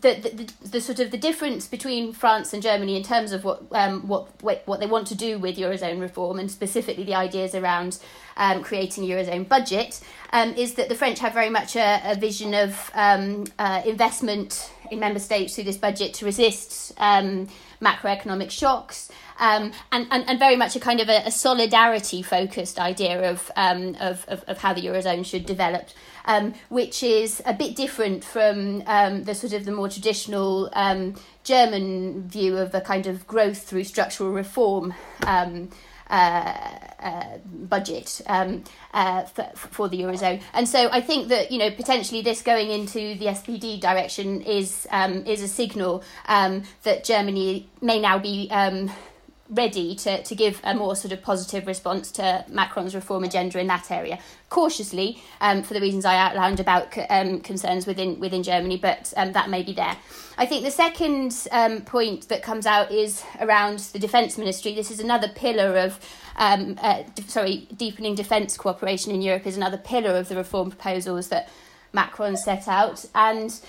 the, 0.00 0.14
the, 0.14 0.68
the, 0.68 0.80
sort 0.80 1.00
of 1.00 1.10
the 1.10 1.18
difference 1.18 1.68
between 1.68 2.12
France 2.12 2.54
and 2.54 2.62
Germany 2.62 2.96
in 2.96 3.02
terms 3.02 3.32
of 3.32 3.44
what 3.44 3.62
um, 3.72 4.08
what 4.08 4.42
what 4.42 4.80
they 4.80 4.86
want 4.86 5.06
to 5.08 5.14
do 5.14 5.38
with 5.38 5.58
eurozone 5.58 6.00
reform 6.00 6.38
and 6.38 6.50
specifically 6.50 7.04
the 7.04 7.14
ideas 7.14 7.54
around 7.54 7.98
um, 8.38 8.62
creating 8.62 9.04
eurozone 9.04 9.46
budget 9.46 10.00
um, 10.32 10.54
is 10.54 10.74
that 10.74 10.88
the 10.88 10.94
French 10.94 11.18
have 11.18 11.34
very 11.34 11.50
much 11.50 11.76
a, 11.76 12.00
a 12.04 12.14
vision 12.14 12.54
of 12.54 12.90
um, 12.94 13.44
uh, 13.58 13.82
investment 13.84 14.72
in 14.90 15.00
member 15.00 15.20
states 15.20 15.54
through 15.54 15.64
this 15.64 15.76
budget 15.76 16.14
to 16.14 16.24
resist 16.24 16.96
macroeconomic 16.98 18.50
shocks 18.50 19.10
um, 19.40 19.72
and, 19.90 20.06
and, 20.10 20.28
and 20.28 20.38
very 20.38 20.54
much 20.54 20.76
a 20.76 20.80
kind 20.80 21.00
of 21.00 21.08
a, 21.08 21.22
a 21.26 21.30
solidarity 21.30 22.22
focused 22.22 22.78
idea 22.78 23.30
of, 23.30 23.50
um, 23.56 23.96
of, 23.98 24.24
of, 24.28 24.44
of, 24.44 24.58
how 24.58 24.74
the 24.74 24.82
Eurozone 24.82 25.24
should 25.24 25.46
develop. 25.46 25.88
Um, 26.26 26.52
which 26.68 27.02
is 27.02 27.42
a 27.46 27.54
bit 27.54 27.74
different 27.74 28.22
from 28.22 28.82
um, 28.86 29.24
the 29.24 29.34
sort 29.34 29.54
of 29.54 29.64
the 29.64 29.72
more 29.72 29.88
traditional 29.88 30.68
um, 30.74 31.14
German 31.44 32.28
view 32.28 32.58
of 32.58 32.74
a 32.74 32.82
kind 32.82 33.06
of 33.06 33.26
growth 33.26 33.62
through 33.62 33.84
structural 33.84 34.30
reform 34.30 34.92
um, 35.26 35.70
budget 37.68 38.20
um, 38.26 38.64
uh, 38.92 39.22
for, 39.22 39.44
for, 39.54 39.88
the 39.88 40.00
eurozone. 40.00 40.42
And 40.52 40.68
so 40.68 40.90
I 40.90 41.00
think 41.00 41.28
that 41.28 41.50
you 41.50 41.58
know 41.58 41.70
potentially 41.70 42.20
this 42.20 42.42
going 42.42 42.70
into 42.70 43.14
the 43.14 43.26
SPD 43.26 43.80
direction 43.80 44.42
is 44.42 44.86
um, 44.90 45.24
is 45.26 45.42
a 45.42 45.48
signal 45.48 46.02
um, 46.26 46.64
that 46.82 47.04
Germany 47.04 47.68
may 47.80 48.00
now 48.00 48.18
be 48.18 48.48
um, 48.50 48.90
ready 49.50 49.96
to, 49.96 50.22
to 50.22 50.34
give 50.34 50.60
a 50.62 50.74
more 50.74 50.94
sort 50.94 51.12
of 51.12 51.20
positive 51.22 51.66
response 51.66 52.12
to 52.12 52.44
Macron's 52.48 52.94
reform 52.94 53.24
agenda 53.24 53.58
in 53.58 53.66
that 53.66 53.90
area. 53.90 54.18
Cautiously, 54.48 55.22
um, 55.40 55.62
for 55.62 55.74
the 55.74 55.80
reasons 55.80 56.04
I 56.04 56.16
outlined 56.16 56.60
about 56.60 56.96
um, 57.10 57.40
concerns 57.40 57.86
within 57.86 58.20
within 58.20 58.42
Germany, 58.42 58.76
but 58.76 59.12
um, 59.16 59.32
that 59.32 59.50
may 59.50 59.62
be 59.62 59.72
there. 59.72 59.96
I 60.38 60.46
think 60.46 60.64
the 60.64 60.70
second 60.70 61.48
um, 61.50 61.82
point 61.82 62.28
that 62.28 62.42
comes 62.42 62.64
out 62.64 62.90
is 62.90 63.22
around 63.40 63.80
the 63.92 63.98
defence 63.98 64.38
ministry. 64.38 64.74
This 64.74 64.90
is 64.90 65.00
another 65.00 65.28
pillar 65.28 65.76
of, 65.76 66.00
um, 66.36 66.78
uh, 66.80 67.02
sorry, 67.26 67.68
deepening 67.76 68.14
defence 68.14 68.56
cooperation 68.56 69.12
in 69.12 69.20
Europe 69.20 69.46
is 69.46 69.56
another 69.56 69.78
pillar 69.78 70.16
of 70.16 70.28
the 70.28 70.36
reform 70.36 70.70
proposals 70.70 71.28
that 71.28 71.48
Macron 71.92 72.36
set 72.36 72.68
out, 72.68 73.04
and 73.14 73.60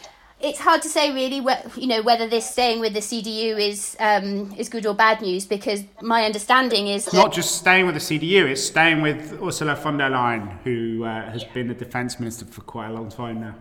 it's 0.44 0.60
hard 0.60 0.82
to 0.82 0.90
say 0.90 1.14
really, 1.14 1.46
you 1.76 1.88
know, 1.88 2.02
whether 2.02 2.28
this 2.28 2.50
staying 2.50 2.80
with 2.80 2.94
the 2.94 3.00
CDU 3.00 3.60
is 3.60 3.96
um, 4.00 4.54
is 4.58 4.70
good 4.70 4.86
or 4.86 4.94
bad 4.94 5.22
news 5.22 5.46
because 5.46 5.84
my 6.02 6.26
understanding 6.26 6.88
is 6.88 7.08
it's 7.08 7.16
not 7.16 7.34
just 7.34 7.56
staying 7.56 7.86
with 7.86 7.96
the 7.96 8.02
CDU; 8.02 8.50
it's 8.50 8.64
staying 8.64 9.02
with 9.02 9.40
Ursula 9.42 9.76
von 9.76 9.98
der 9.98 10.10
Leyen, 10.10 10.58
who 10.64 11.04
uh, 11.04 11.32
has 11.32 11.44
been 11.44 11.68
the 11.68 11.74
defence 11.74 12.20
minister 12.20 12.46
for 12.46 12.62
quite 12.62 12.90
a 12.90 12.94
long 12.94 13.10
time 13.10 13.42
now. 13.42 13.56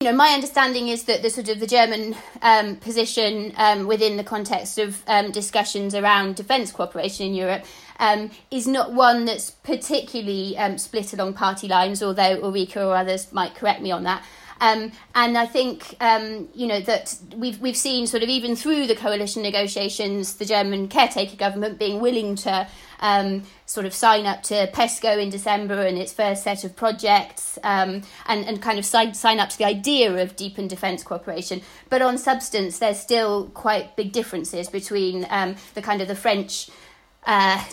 You 0.00 0.10
know, 0.10 0.16
my 0.16 0.30
understanding 0.34 0.88
is 0.88 1.04
that 1.04 1.22
the 1.22 1.30
sort 1.30 1.48
of 1.48 1.60
the 1.60 1.66
German 1.66 2.14
um, 2.42 2.76
position 2.76 3.52
um, 3.56 3.86
within 3.86 4.16
the 4.16 4.24
context 4.24 4.78
of 4.78 5.02
um, 5.06 5.30
discussions 5.30 5.94
around 5.94 6.36
defence 6.36 6.72
cooperation 6.72 7.26
in 7.28 7.34
Europe 7.34 7.64
um, 8.00 8.30
is 8.50 8.66
not 8.66 8.92
one 8.92 9.24
that's 9.24 9.50
particularly 9.50 10.58
um, 10.58 10.76
split 10.78 11.12
along 11.14 11.34
party 11.34 11.68
lines, 11.68 12.02
although 12.02 12.36
Ulrike 12.38 12.76
or 12.76 12.94
others 12.94 13.32
might 13.32 13.54
correct 13.54 13.80
me 13.80 13.92
on 13.92 14.02
that. 14.02 14.22
Um, 14.60 14.92
and 15.14 15.36
I 15.36 15.46
think 15.46 15.96
um, 16.00 16.48
you 16.54 16.66
know 16.66 16.80
that 16.80 17.16
we've 17.36 17.58
we've 17.60 17.76
seen 17.76 18.06
sort 18.06 18.22
of 18.22 18.28
even 18.28 18.56
through 18.56 18.86
the 18.86 18.96
coalition 18.96 19.42
negotiations, 19.42 20.34
the 20.34 20.44
German 20.44 20.88
caretaker 20.88 21.36
government 21.36 21.78
being 21.78 22.00
willing 22.00 22.36
to 22.36 22.68
um, 23.00 23.42
sort 23.66 23.86
of 23.86 23.94
sign 23.94 24.26
up 24.26 24.42
to 24.44 24.66
PESCO 24.72 25.20
in 25.20 25.30
December 25.30 25.82
and 25.82 25.98
its 25.98 26.12
first 26.12 26.42
set 26.42 26.64
of 26.64 26.76
projects, 26.76 27.58
um, 27.62 28.02
and 28.26 28.44
and 28.46 28.62
kind 28.62 28.78
of 28.78 28.84
sign 28.84 29.14
sign 29.14 29.40
up 29.40 29.50
to 29.50 29.58
the 29.58 29.64
idea 29.64 30.22
of 30.22 30.36
deepened 30.36 30.70
defence 30.70 31.02
cooperation. 31.02 31.60
But 31.90 32.02
on 32.02 32.18
substance, 32.18 32.78
there's 32.78 33.00
still 33.00 33.48
quite 33.50 33.96
big 33.96 34.12
differences 34.12 34.68
between 34.68 35.26
um, 35.30 35.56
the 35.74 35.82
kind 35.82 36.00
of 36.00 36.08
the 36.08 36.16
French 36.16 36.70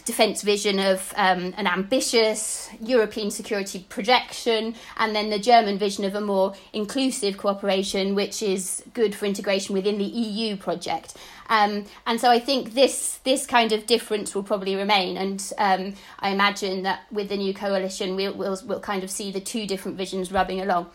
defence 0.06 0.42
vision 0.42 0.80
of 0.80 1.14
um, 1.18 1.54
an 1.58 1.68
ambitious 1.68 2.70
European 2.80 3.32
security 3.32 3.86
projection, 3.90 4.76
and 4.98 5.16
then 5.16 5.30
the 5.30 5.40
German 5.40 5.78
vision 5.78 6.06
of 6.06 6.16
a 6.16 6.22
more 6.22 6.54
inclusive 6.74 7.38
cooperation, 7.38 8.16
which 8.16 8.42
is 8.42 8.84
good 8.94 9.14
for 9.14 9.26
integration 9.26 9.76
within 9.76 9.98
the 9.98 10.06
EU 10.06 10.56
project. 10.56 11.18
Um, 11.50 11.86
and 12.08 12.20
so 12.22 12.30
I 12.30 12.40
think 12.40 12.74
this 12.74 13.20
this 13.24 13.46
kind 13.46 13.74
of 13.74 13.86
difference 13.86 14.34
will 14.34 14.44
probably 14.44 14.76
remain, 14.76 15.18
and 15.18 15.52
um, 15.58 15.94
I 16.20 16.30
imagine 16.30 16.84
that 16.84 17.02
with 17.12 17.28
the 17.28 17.38
new 17.38 17.54
coalition, 17.54 18.16
we'll, 18.16 18.34
we'll 18.34 18.58
we'll 18.66 18.80
kind 18.80 19.04
of 19.04 19.12
see 19.12 19.32
the 19.32 19.42
two 19.42 19.68
different 19.68 19.98
visions 19.98 20.32
rubbing 20.32 20.62
along. 20.62 20.90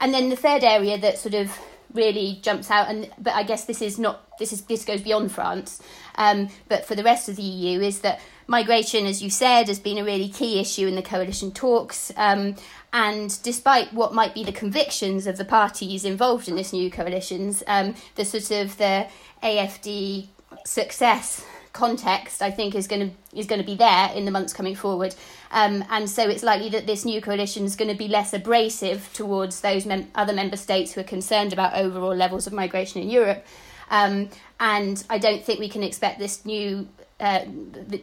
And 0.00 0.12
then 0.12 0.30
the 0.30 0.36
third 0.36 0.64
area 0.64 0.98
that 0.98 1.18
sort 1.18 1.34
of 1.34 1.56
really 1.94 2.38
jumps 2.42 2.70
out 2.70 2.88
and 2.88 3.10
but 3.18 3.34
I 3.34 3.42
guess 3.42 3.64
this 3.64 3.82
is 3.82 3.98
not 3.98 4.38
this 4.38 4.52
is 4.52 4.62
this 4.62 4.84
goes 4.84 5.00
beyond 5.00 5.32
France. 5.32 5.80
Um, 6.16 6.48
but 6.68 6.84
for 6.84 6.94
the 6.94 7.04
rest 7.04 7.28
of 7.28 7.36
the 7.36 7.42
EU 7.42 7.80
is 7.80 8.00
that 8.00 8.20
migration 8.46 9.06
as 9.06 9.22
you 9.22 9.30
said 9.30 9.68
has 9.68 9.78
been 9.78 9.98
a 9.98 10.04
really 10.04 10.28
key 10.28 10.60
issue 10.60 10.86
in 10.86 10.94
the 10.94 11.02
coalition 11.02 11.52
talks. 11.52 12.12
Um, 12.16 12.56
and 12.92 13.40
despite 13.42 13.92
what 13.92 14.12
might 14.12 14.34
be 14.34 14.42
the 14.42 14.52
convictions 14.52 15.26
of 15.26 15.36
the 15.36 15.44
parties 15.44 16.04
involved 16.04 16.48
in 16.48 16.56
this 16.56 16.72
new 16.72 16.90
coalitions 16.90 17.62
um, 17.66 17.94
the 18.16 18.24
sort 18.24 18.50
of 18.50 18.76
the 18.78 19.06
AFD 19.42 20.28
success 20.64 21.44
context, 21.72 22.42
I 22.42 22.50
think, 22.50 22.74
is 22.74 22.86
going 22.86 23.10
to 23.10 23.38
is 23.38 23.46
going 23.46 23.60
to 23.60 23.66
be 23.66 23.76
there 23.76 24.10
in 24.14 24.24
the 24.24 24.30
months 24.30 24.52
coming 24.52 24.74
forward, 24.74 25.14
um, 25.50 25.84
and 25.90 26.08
so 26.10 26.28
it's 26.28 26.42
likely 26.42 26.68
that 26.70 26.86
this 26.86 27.04
new 27.04 27.20
coalition 27.20 27.64
is 27.64 27.76
going 27.76 27.90
to 27.90 27.96
be 27.96 28.08
less 28.08 28.32
abrasive 28.32 29.10
towards 29.12 29.60
those 29.60 29.86
mem- 29.86 30.08
other 30.14 30.32
member 30.32 30.56
states 30.56 30.92
who 30.92 31.00
are 31.00 31.04
concerned 31.04 31.52
about 31.52 31.74
overall 31.74 32.14
levels 32.14 32.46
of 32.46 32.52
migration 32.52 33.00
in 33.02 33.10
Europe, 33.10 33.44
um, 33.90 34.28
and 34.58 35.04
I 35.08 35.18
don't 35.18 35.44
think 35.44 35.60
we 35.60 35.68
can 35.68 35.82
expect 35.82 36.18
this 36.18 36.44
new. 36.44 36.88
Uh, 37.18 37.44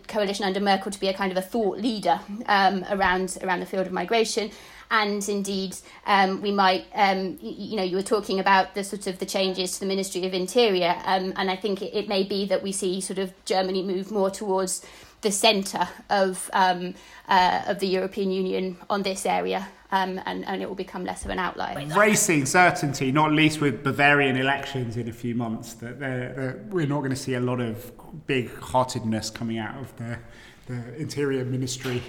coalition 0.08 0.46
under 0.46 0.60
Merkel 0.60 0.92
to 0.92 1.00
be 1.00 1.08
a 1.08 1.14
kind 1.14 1.32
of 1.32 1.40
a 1.40 1.42
thought 1.42 1.80
leader 1.80 2.20
um, 2.46 2.86
around 2.88 3.36
around 3.42 3.62
the 3.62 3.66
field 3.66 3.88
of 3.88 3.92
migration, 3.92 4.52
and 4.92 5.28
indeed 5.28 5.76
um, 6.06 6.42
we 6.42 6.52
might 6.52 6.86
um, 6.94 7.38
you, 7.42 7.54
you, 7.58 7.76
know 7.78 7.84
you 7.84 7.96
were 7.96 8.04
talking 8.04 8.40
about 8.40 8.76
the 8.76 8.84
sort 8.84 9.08
of 9.08 9.20
the 9.20 9.26
changes 9.26 9.74
to 9.74 9.80
the 9.82 9.86
Ministry 9.86 10.26
of 10.26 10.34
Interior 10.34 10.96
um, 11.06 11.34
and 11.36 11.52
I 11.52 11.56
think 11.56 11.82
it, 11.82 11.94
it, 11.94 12.08
may 12.08 12.24
be 12.24 12.46
that 12.46 12.64
we 12.64 12.72
see 12.72 13.02
sort 13.02 13.20
of 13.20 13.34
Germany 13.46 13.84
move 13.84 14.12
more 14.12 14.30
towards 14.30 14.86
the 15.22 15.32
centre 15.32 15.88
of 16.10 16.50
um, 16.54 16.94
uh, 17.28 17.64
of 17.68 17.80
the 17.80 17.88
European 17.88 18.32
Union 18.32 18.78
on 18.90 19.04
this 19.04 19.26
area 19.26 19.68
um, 19.92 20.20
and, 20.26 20.46
and 20.46 20.62
it 20.62 20.68
will 20.68 20.76
become 20.76 21.06
less 21.06 21.24
of 21.24 21.32
an 21.32 21.40
outlier. 21.40 21.86
Racing 21.96 22.46
certainty, 22.46 23.12
not 23.12 23.32
least 23.32 23.62
with 23.62 23.84
Bavarian 23.84 24.36
elections 24.36 24.98
in 24.98 25.08
a 25.08 25.14
few 25.14 25.34
months, 25.34 25.74
that 25.76 26.00
they're, 26.00 26.34
they're, 26.34 26.66
we're 26.70 26.88
not 26.88 27.00
going 27.00 27.12
to 27.12 27.16
see 27.16 27.36
a 27.36 27.40
lot 27.40 27.62
of 27.62 27.92
big 28.28 28.54
heartedness 28.60 29.30
coming 29.30 29.58
out 29.58 29.78
of 29.78 29.96
the 29.98 30.20
the 30.68 30.96
Interior 30.96 31.46
Ministry 31.46 32.02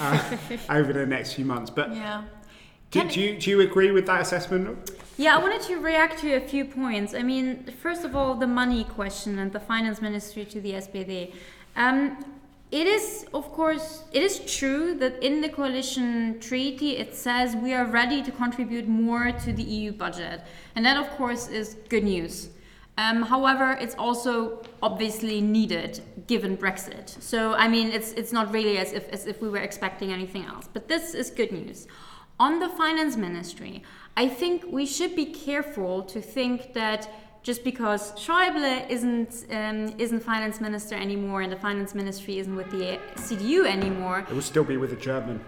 uh, 0.00 0.36
over 0.70 0.92
the 0.92 1.06
next 1.06 1.34
few 1.34 1.44
months. 1.44 1.70
But 1.70 1.94
yeah. 1.94 2.24
Do, 2.90 3.08
do, 3.08 3.20
you, 3.20 3.38
do 3.38 3.50
you 3.50 3.60
agree 3.60 3.92
with 3.92 4.06
that 4.06 4.20
assessment? 4.20 4.90
Yeah, 5.16 5.36
I 5.36 5.38
wanted 5.40 5.62
to 5.62 5.76
react 5.76 6.18
to 6.20 6.34
a 6.34 6.40
few 6.40 6.64
points. 6.64 7.14
I 7.14 7.22
mean, 7.22 7.72
first 7.80 8.04
of 8.04 8.16
all, 8.16 8.34
the 8.34 8.48
money 8.48 8.82
question 8.82 9.38
and 9.38 9.52
the 9.52 9.60
finance 9.60 10.02
ministry 10.02 10.44
to 10.46 10.60
the 10.60 10.72
SPD. 10.72 11.32
Um, 11.76 12.24
it 12.72 12.86
is, 12.86 13.26
of 13.32 13.52
course, 13.52 14.04
it 14.12 14.22
is 14.22 14.40
true 14.40 14.94
that 14.94 15.22
in 15.22 15.40
the 15.40 15.48
coalition 15.48 16.40
treaty 16.40 16.96
it 16.96 17.14
says 17.14 17.54
we 17.54 17.74
are 17.74 17.84
ready 17.84 18.22
to 18.22 18.32
contribute 18.32 18.88
more 18.88 19.30
to 19.30 19.52
the 19.52 19.62
EU 19.62 19.92
budget. 19.92 20.40
And 20.74 20.84
that, 20.84 20.96
of 20.96 21.08
course, 21.10 21.48
is 21.48 21.76
good 21.88 22.04
news. 22.04 22.48
Um, 23.00 23.22
however, 23.22 23.78
it's 23.80 23.94
also 23.94 24.62
obviously 24.82 25.40
needed 25.40 26.02
given 26.26 26.56
Brexit. 26.56 27.08
So, 27.22 27.54
I 27.54 27.66
mean, 27.66 27.88
it's, 27.88 28.12
it's 28.12 28.32
not 28.32 28.52
really 28.52 28.76
as 28.76 28.92
if, 28.92 29.08
as 29.08 29.26
if 29.26 29.40
we 29.40 29.48
were 29.48 29.64
expecting 29.70 30.12
anything 30.12 30.44
else. 30.44 30.68
But 30.70 30.88
this 30.88 31.14
is 31.14 31.30
good 31.30 31.50
news. 31.50 31.86
On 32.38 32.58
the 32.58 32.68
finance 32.68 33.16
ministry, 33.16 33.82
I 34.16 34.28
think 34.28 34.64
we 34.66 34.84
should 34.84 35.16
be 35.16 35.26
careful 35.26 36.02
to 36.14 36.20
think 36.20 36.74
that 36.74 37.10
just 37.42 37.64
because 37.64 38.12
Schäuble 38.12 38.88
isn't 38.90 39.46
um, 39.50 39.94
isn't 39.96 40.22
finance 40.22 40.60
minister 40.60 40.94
anymore 40.94 41.40
and 41.40 41.50
the 41.50 41.62
finance 41.68 41.94
ministry 41.94 42.38
isn't 42.38 42.54
with 42.54 42.70
the 42.70 42.98
CDU 43.14 43.66
anymore, 43.66 44.26
it 44.28 44.34
will 44.34 44.50
still 44.54 44.64
be 44.64 44.76
with 44.76 44.90
the 44.90 45.02
German. 45.10 45.40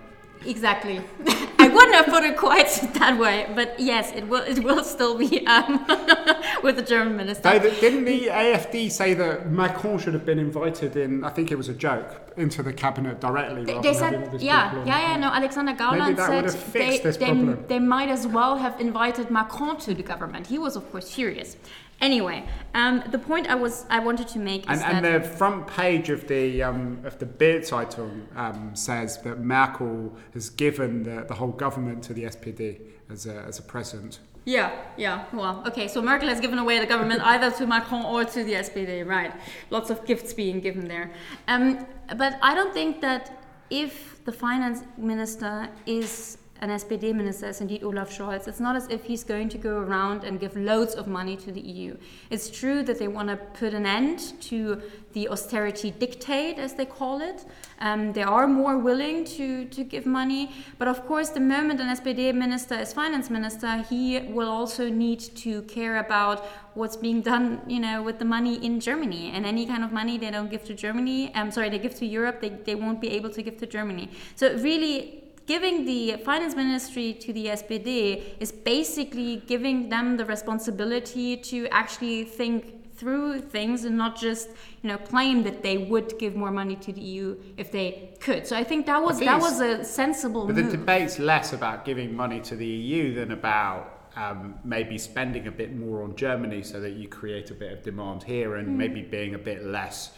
Exactly. 0.47 1.02
I 1.59 1.68
wouldn't 1.84 2.04
have 2.04 2.14
put 2.14 2.24
it 2.24 2.36
quite 2.36 2.68
that 2.94 3.18
way, 3.18 3.50
but 3.54 3.78
yes, 3.78 4.12
it 4.12 4.28
will. 4.28 4.42
It 4.42 4.62
will 4.62 4.84
still 4.84 5.16
be 5.16 5.46
um, 5.46 5.84
with 6.62 6.76
the 6.76 6.82
German 6.82 7.16
minister. 7.16 7.58
didn't 7.58 8.04
the 8.04 8.26
AFD 8.26 8.90
say 8.90 9.14
that 9.14 9.50
Macron 9.50 9.98
should 9.98 10.14
have 10.14 10.24
been 10.24 10.38
invited 10.38 10.96
in? 10.96 11.24
I 11.24 11.30
think 11.30 11.50
it 11.50 11.56
was 11.56 11.68
a 11.68 11.74
joke 11.74 12.32
into 12.36 12.62
the 12.62 12.72
cabinet 12.72 13.20
directly. 13.20 13.64
They, 13.64 13.78
they 13.80 13.94
said, 13.94 14.40
yeah, 14.40 14.74
yeah, 14.84 15.12
yeah. 15.12 15.16
No, 15.16 15.28
Alexander 15.28 15.74
Gauland 15.74 16.16
said 16.16 16.48
they, 16.72 16.98
they, 16.98 17.54
they 17.68 17.78
might 17.78 18.08
as 18.08 18.26
well 18.26 18.56
have 18.56 18.80
invited 18.80 19.30
Macron 19.30 19.76
to 19.78 19.94
the 19.94 20.02
government. 20.02 20.46
He 20.46 20.58
was, 20.58 20.76
of 20.76 20.90
course, 20.90 21.12
furious. 21.12 21.56
Anyway, 22.02 22.44
um, 22.75 23.04
the 23.12 23.18
point 23.18 23.49
I 23.49 23.54
was 23.54 23.87
I 23.88 24.00
wanted 24.00 24.26
to 24.28 24.40
make 24.40 24.68
is 24.68 24.82
and, 24.82 24.97
and 24.97 25.04
the 25.04 25.26
front 25.26 25.68
page 25.68 26.11
of 26.11 26.26
the 26.26 26.61
um, 26.61 26.99
of 27.04 27.16
the 27.21 27.26
Bild 27.26 27.62
Zeitung 27.62 28.26
um, 28.37 28.75
says 28.75 29.23
that 29.23 29.38
Merkel 29.38 30.12
has 30.35 30.50
given 30.50 31.04
the, 31.04 31.25
the 31.28 31.35
whole 31.35 31.52
government 31.52 32.02
to 32.04 32.12
the 32.12 32.25
SPD 32.25 32.80
as 33.09 33.26
a, 33.26 33.42
as 33.42 33.61
a 33.61 33.62
present. 33.62 34.18
Yeah, 34.44 34.73
yeah. 34.97 35.26
Well, 35.32 35.62
okay. 35.68 35.87
So 35.87 36.02
Merkel 36.02 36.28
has 36.28 36.40
given 36.40 36.59
away 36.59 36.80
the 36.80 36.87
government 36.87 37.21
either 37.32 37.52
to 37.59 37.66
Macron 37.68 38.04
or 38.04 38.25
to 38.25 38.42
the 38.42 38.54
SPD, 38.54 39.06
right? 39.06 39.32
Lots 39.71 39.90
of 39.90 40.04
gifts 40.04 40.32
being 40.35 40.59
given 40.59 40.88
there. 40.88 41.12
Um, 41.47 41.87
but 42.16 42.37
I 42.42 42.52
don't 42.56 42.75
think 42.75 43.00
that 43.02 43.44
if 43.71 44.25
the 44.25 44.32
finance 44.32 44.82
minister 44.97 45.68
is 45.87 46.37
an 46.62 46.71
SPD 46.71 47.12
minister 47.12 47.49
is 47.49 47.61
indeed 47.61 47.83
Olaf 47.83 48.16
Scholz. 48.16 48.47
It's 48.47 48.61
not 48.61 48.76
as 48.76 48.87
if 48.88 49.02
he's 49.02 49.25
going 49.25 49.49
to 49.49 49.59
go 49.59 49.78
around 49.78 50.23
and 50.23 50.38
give 50.38 50.57
loads 50.57 50.95
of 50.95 51.09
money 51.09 51.37
to 51.38 51.50
the 51.50 51.61
EU. 51.61 51.97
It's 52.31 52.49
true 52.49 52.85
that 52.85 53.00
they 53.00 53.09
want 53.09 53.31
to 53.31 53.37
put 53.37 53.75
an 53.75 53.85
end 53.85 54.40
to 54.42 54.81
the 55.12 55.28
austerity 55.28 55.90
dictate, 55.90 56.61
as 56.61 56.75
they 56.75 56.87
call 56.87 57.21
it. 57.21 57.45
Um, 57.81 58.12
they 58.12 58.23
are 58.23 58.47
more 58.47 58.78
willing 58.78 59.25
to, 59.37 59.64
to 59.64 59.83
give 59.83 60.07
money. 60.07 60.52
But 60.78 60.87
of 60.87 61.04
course, 61.04 61.31
the 61.31 61.40
moment 61.40 61.81
an 61.81 61.97
SPD 61.97 62.33
minister 62.33 62.76
is 62.76 62.92
finance 62.92 63.28
minister, 63.28 63.78
he 63.78 64.21
will 64.21 64.49
also 64.49 64.88
need 64.88 65.19
to 65.19 65.62
care 65.62 65.97
about 65.99 66.47
what's 66.75 66.97
being 66.97 67.23
done, 67.23 67.61
you 67.66 67.81
know, 67.81 68.04
with 68.04 68.21
the 68.21 68.25
money 68.25 68.64
in 68.64 68.78
Germany. 68.78 69.33
And 69.35 69.45
any 69.45 69.66
kind 69.66 69.83
of 69.83 69.90
money 69.90 70.16
they 70.16 70.31
don't 70.31 70.49
give 70.49 70.64
to 70.66 70.75
Germany, 70.75 71.33
I'm 71.35 71.47
um, 71.47 71.50
sorry, 71.50 71.71
they 71.71 71.81
give 71.81 71.97
to 71.97 72.07
Europe, 72.07 72.40
they, 72.40 72.50
they 72.50 72.76
won't 72.76 73.00
be 73.00 73.11
able 73.11 73.31
to 73.31 73.42
give 73.42 73.59
to 73.59 73.66
Germany. 73.66 74.11
So 74.37 74.54
really, 74.59 75.22
giving 75.46 75.84
the 75.84 76.16
finance 76.25 76.54
ministry 76.54 77.12
to 77.14 77.32
the 77.32 77.46
SPD 77.46 78.22
is 78.40 78.52
basically 78.52 79.42
giving 79.46 79.88
them 79.88 80.16
the 80.16 80.25
responsibility 80.25 81.37
to 81.37 81.68
actually 81.68 82.25
think 82.25 82.82
through 82.94 83.40
things 83.40 83.84
and 83.84 83.96
not 83.96 84.16
just 84.16 84.49
you 84.82 84.88
know 84.88 84.96
claim 84.96 85.42
that 85.42 85.62
they 85.62 85.76
would 85.76 86.16
give 86.20 86.37
more 86.37 86.52
money 86.52 86.76
to 86.76 86.92
the 86.92 87.00
EU 87.00 87.37
if 87.56 87.72
they 87.72 88.14
could. 88.20 88.46
So 88.46 88.56
I 88.56 88.62
think 88.62 88.87
that 88.87 89.02
was 89.02 89.18
that 89.18 89.40
was 89.40 89.61
a 89.61 89.84
sensible. 89.84 90.46
But 90.46 90.56
move. 90.56 90.70
the 90.70 90.76
debate's 90.76 91.18
less 91.18 91.52
about 91.52 91.84
giving 91.84 92.14
money 92.14 92.40
to 92.40 92.54
the 92.56 92.66
EU 92.66 93.14
than 93.14 93.32
about. 93.32 93.99
Um, 94.14 94.56
maybe 94.62 94.99
spending 94.99 95.46
a 95.46 95.50
bit 95.50 95.75
more 95.75 96.02
on 96.02 96.14
Germany 96.16 96.62
so 96.62 96.82
that 96.82 96.90
you 96.90 97.08
create 97.08 97.50
a 97.50 97.54
bit 97.54 97.72
of 97.72 97.82
demand 97.82 98.22
here 98.22 98.56
and 98.56 98.68
mm. 98.68 98.76
maybe 98.76 99.00
being 99.00 99.34
a 99.34 99.38
bit 99.38 99.64
less 99.64 100.11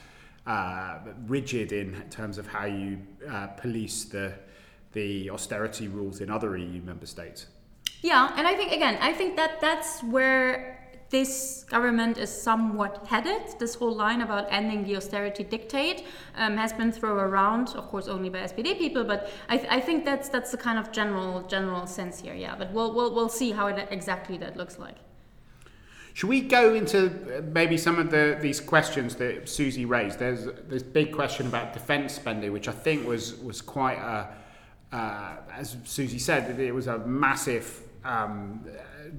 uh, 0.49 0.99
rigid 1.29 1.71
in 1.71 2.03
terms 2.11 2.37
of 2.37 2.47
how 2.49 2.65
you 2.65 2.99
uh, 3.31 3.47
police 3.47 4.05
the 4.07 4.35
the 4.95 5.31
austerity 5.31 5.89
rules 5.89 6.21
in 6.21 6.31
other 6.31 6.57
EU 6.57 6.81
member 6.81 7.07
states. 7.07 7.47
Yeah, 8.03 8.33
and 8.37 8.47
I 8.47 8.55
think 8.55 8.73
again, 8.73 8.99
I 9.01 9.13
think 9.13 9.37
that 9.37 9.61
that's 9.61 10.03
where 10.03 10.81
this 11.11 11.65
government 11.69 12.19
is 12.19 12.31
somewhat 12.31 13.07
headed. 13.07 13.43
This 13.59 13.75
whole 13.75 13.95
line 13.95 14.21
about 14.21 14.47
ending 14.51 14.85
the 14.85 14.97
austerity 14.97 15.45
dictate 15.45 16.05
um, 16.37 16.57
has 16.57 16.73
been 16.73 16.91
thrown 16.91 17.19
around, 17.19 17.69
of 17.71 17.87
course, 17.89 18.09
only 18.09 18.29
by 18.29 18.41
SPD 18.41 18.77
people. 18.79 19.05
But 19.05 19.31
I, 19.49 19.57
th- 19.59 19.71
I, 19.71 19.81
think 19.81 20.05
that's 20.05 20.29
that's 20.29 20.51
the 20.51 20.57
kind 20.57 20.79
of 20.79 20.93
general 20.93 21.43
general 21.43 21.87
sense 21.87 22.21
here. 22.21 22.35
Yeah, 22.35 22.57
but 22.57 22.73
we'll 22.73 22.93
we'll, 22.93 23.15
we'll 23.15 23.29
see 23.29 23.53
how 23.53 23.67
it, 23.69 23.89
exactly 23.91 24.37
that 24.39 24.57
looks 24.57 24.79
like. 24.79 24.97
Should 26.15 26.31
we 26.31 26.41
go 26.43 26.75
into 26.75 27.07
uh, 27.07 27.43
maybe 27.53 27.77
some 27.77 27.99
of 27.99 28.11
the 28.11 28.37
these 28.41 28.61
questions 28.61 29.17
that 29.17 29.49
Susie 29.49 29.85
raised? 29.85 30.19
There's 30.19 30.47
this 30.69 30.83
big 30.83 31.13
question 31.13 31.47
about 31.47 31.73
defence 31.73 32.13
spending, 32.15 32.53
which 32.53 32.69
I 32.69 32.73
think 32.73 33.07
was 33.07 33.37
was 33.37 33.63
quite 33.63 33.99
a 33.99 34.29
uh, 34.93 35.37
as 35.53 35.77
Susie 35.85 36.19
said, 36.19 36.59
it 36.59 36.75
was 36.75 36.87
a 36.87 36.99
massive 36.99 37.83
um, 38.05 38.65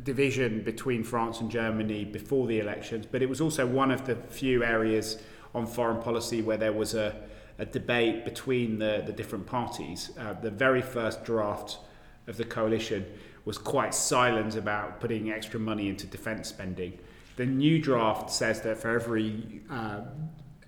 division 0.04 0.62
between 0.64 1.04
France 1.04 1.42
and 1.42 1.50
Germany 1.50 2.06
before 2.06 2.48
the 2.48 2.60
elections, 2.60 3.06
but 3.06 3.22
it 3.22 3.30
was 3.30 3.42
also 3.42 3.66
one 3.66 3.92
of 3.92 4.06
the 4.06 4.16
few 4.16 4.64
areas 4.64 5.22
on 5.54 5.66
foreign 5.66 6.02
policy 6.02 6.42
where 6.42 6.58
there 6.58 6.74
was 6.74 6.94
a, 6.94 7.16
a 7.60 7.66
debate 7.66 8.26
between 8.26 8.78
the, 8.78 9.04
the 9.06 9.14
different 9.14 9.46
parties. 9.46 10.12
Uh, 10.20 10.34
the 10.34 10.52
very 10.52 10.82
first 10.82 11.24
draft 11.24 11.80
of 12.28 12.38
the 12.38 12.44
coalition 12.44 13.06
was 13.46 13.58
quite 13.58 13.94
silent 13.94 14.56
about 14.56 15.00
putting 15.00 15.32
extra 15.32 15.60
money 15.60 15.88
into 15.88 16.08
defence 16.08 16.50
spending. 16.50 16.98
The 17.38 17.46
new 17.46 17.80
draft 17.82 18.32
says 18.32 18.62
that 18.62 18.78
for 18.78 18.90
every 18.90 19.62
uh, 19.70 20.02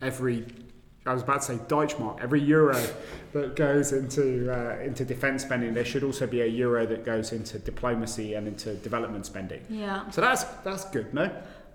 every 0.01 0.45
I 1.07 1.13
was 1.13 1.23
about 1.23 1.41
to 1.41 1.47
say 1.47 1.55
Deutschmark, 1.55 2.21
every 2.21 2.41
euro 2.41 2.79
that 3.33 3.55
goes 3.55 3.91
into 3.93 4.51
uh, 4.51 4.79
into 4.79 5.05
defence 5.05 5.43
spending, 5.43 5.73
there 5.73 5.85
should 5.85 6.03
also 6.03 6.27
be 6.27 6.41
a 6.41 6.45
euro 6.45 6.85
that 6.85 7.05
goes 7.05 7.31
into 7.31 7.59
diplomacy 7.59 8.33
and 8.35 8.47
into 8.47 8.75
development 8.75 9.25
spending. 9.25 9.61
Yeah. 9.69 10.09
So 10.11 10.21
that's 10.21 10.43
that's 10.63 10.85
good, 10.85 11.13
no? 11.13 11.31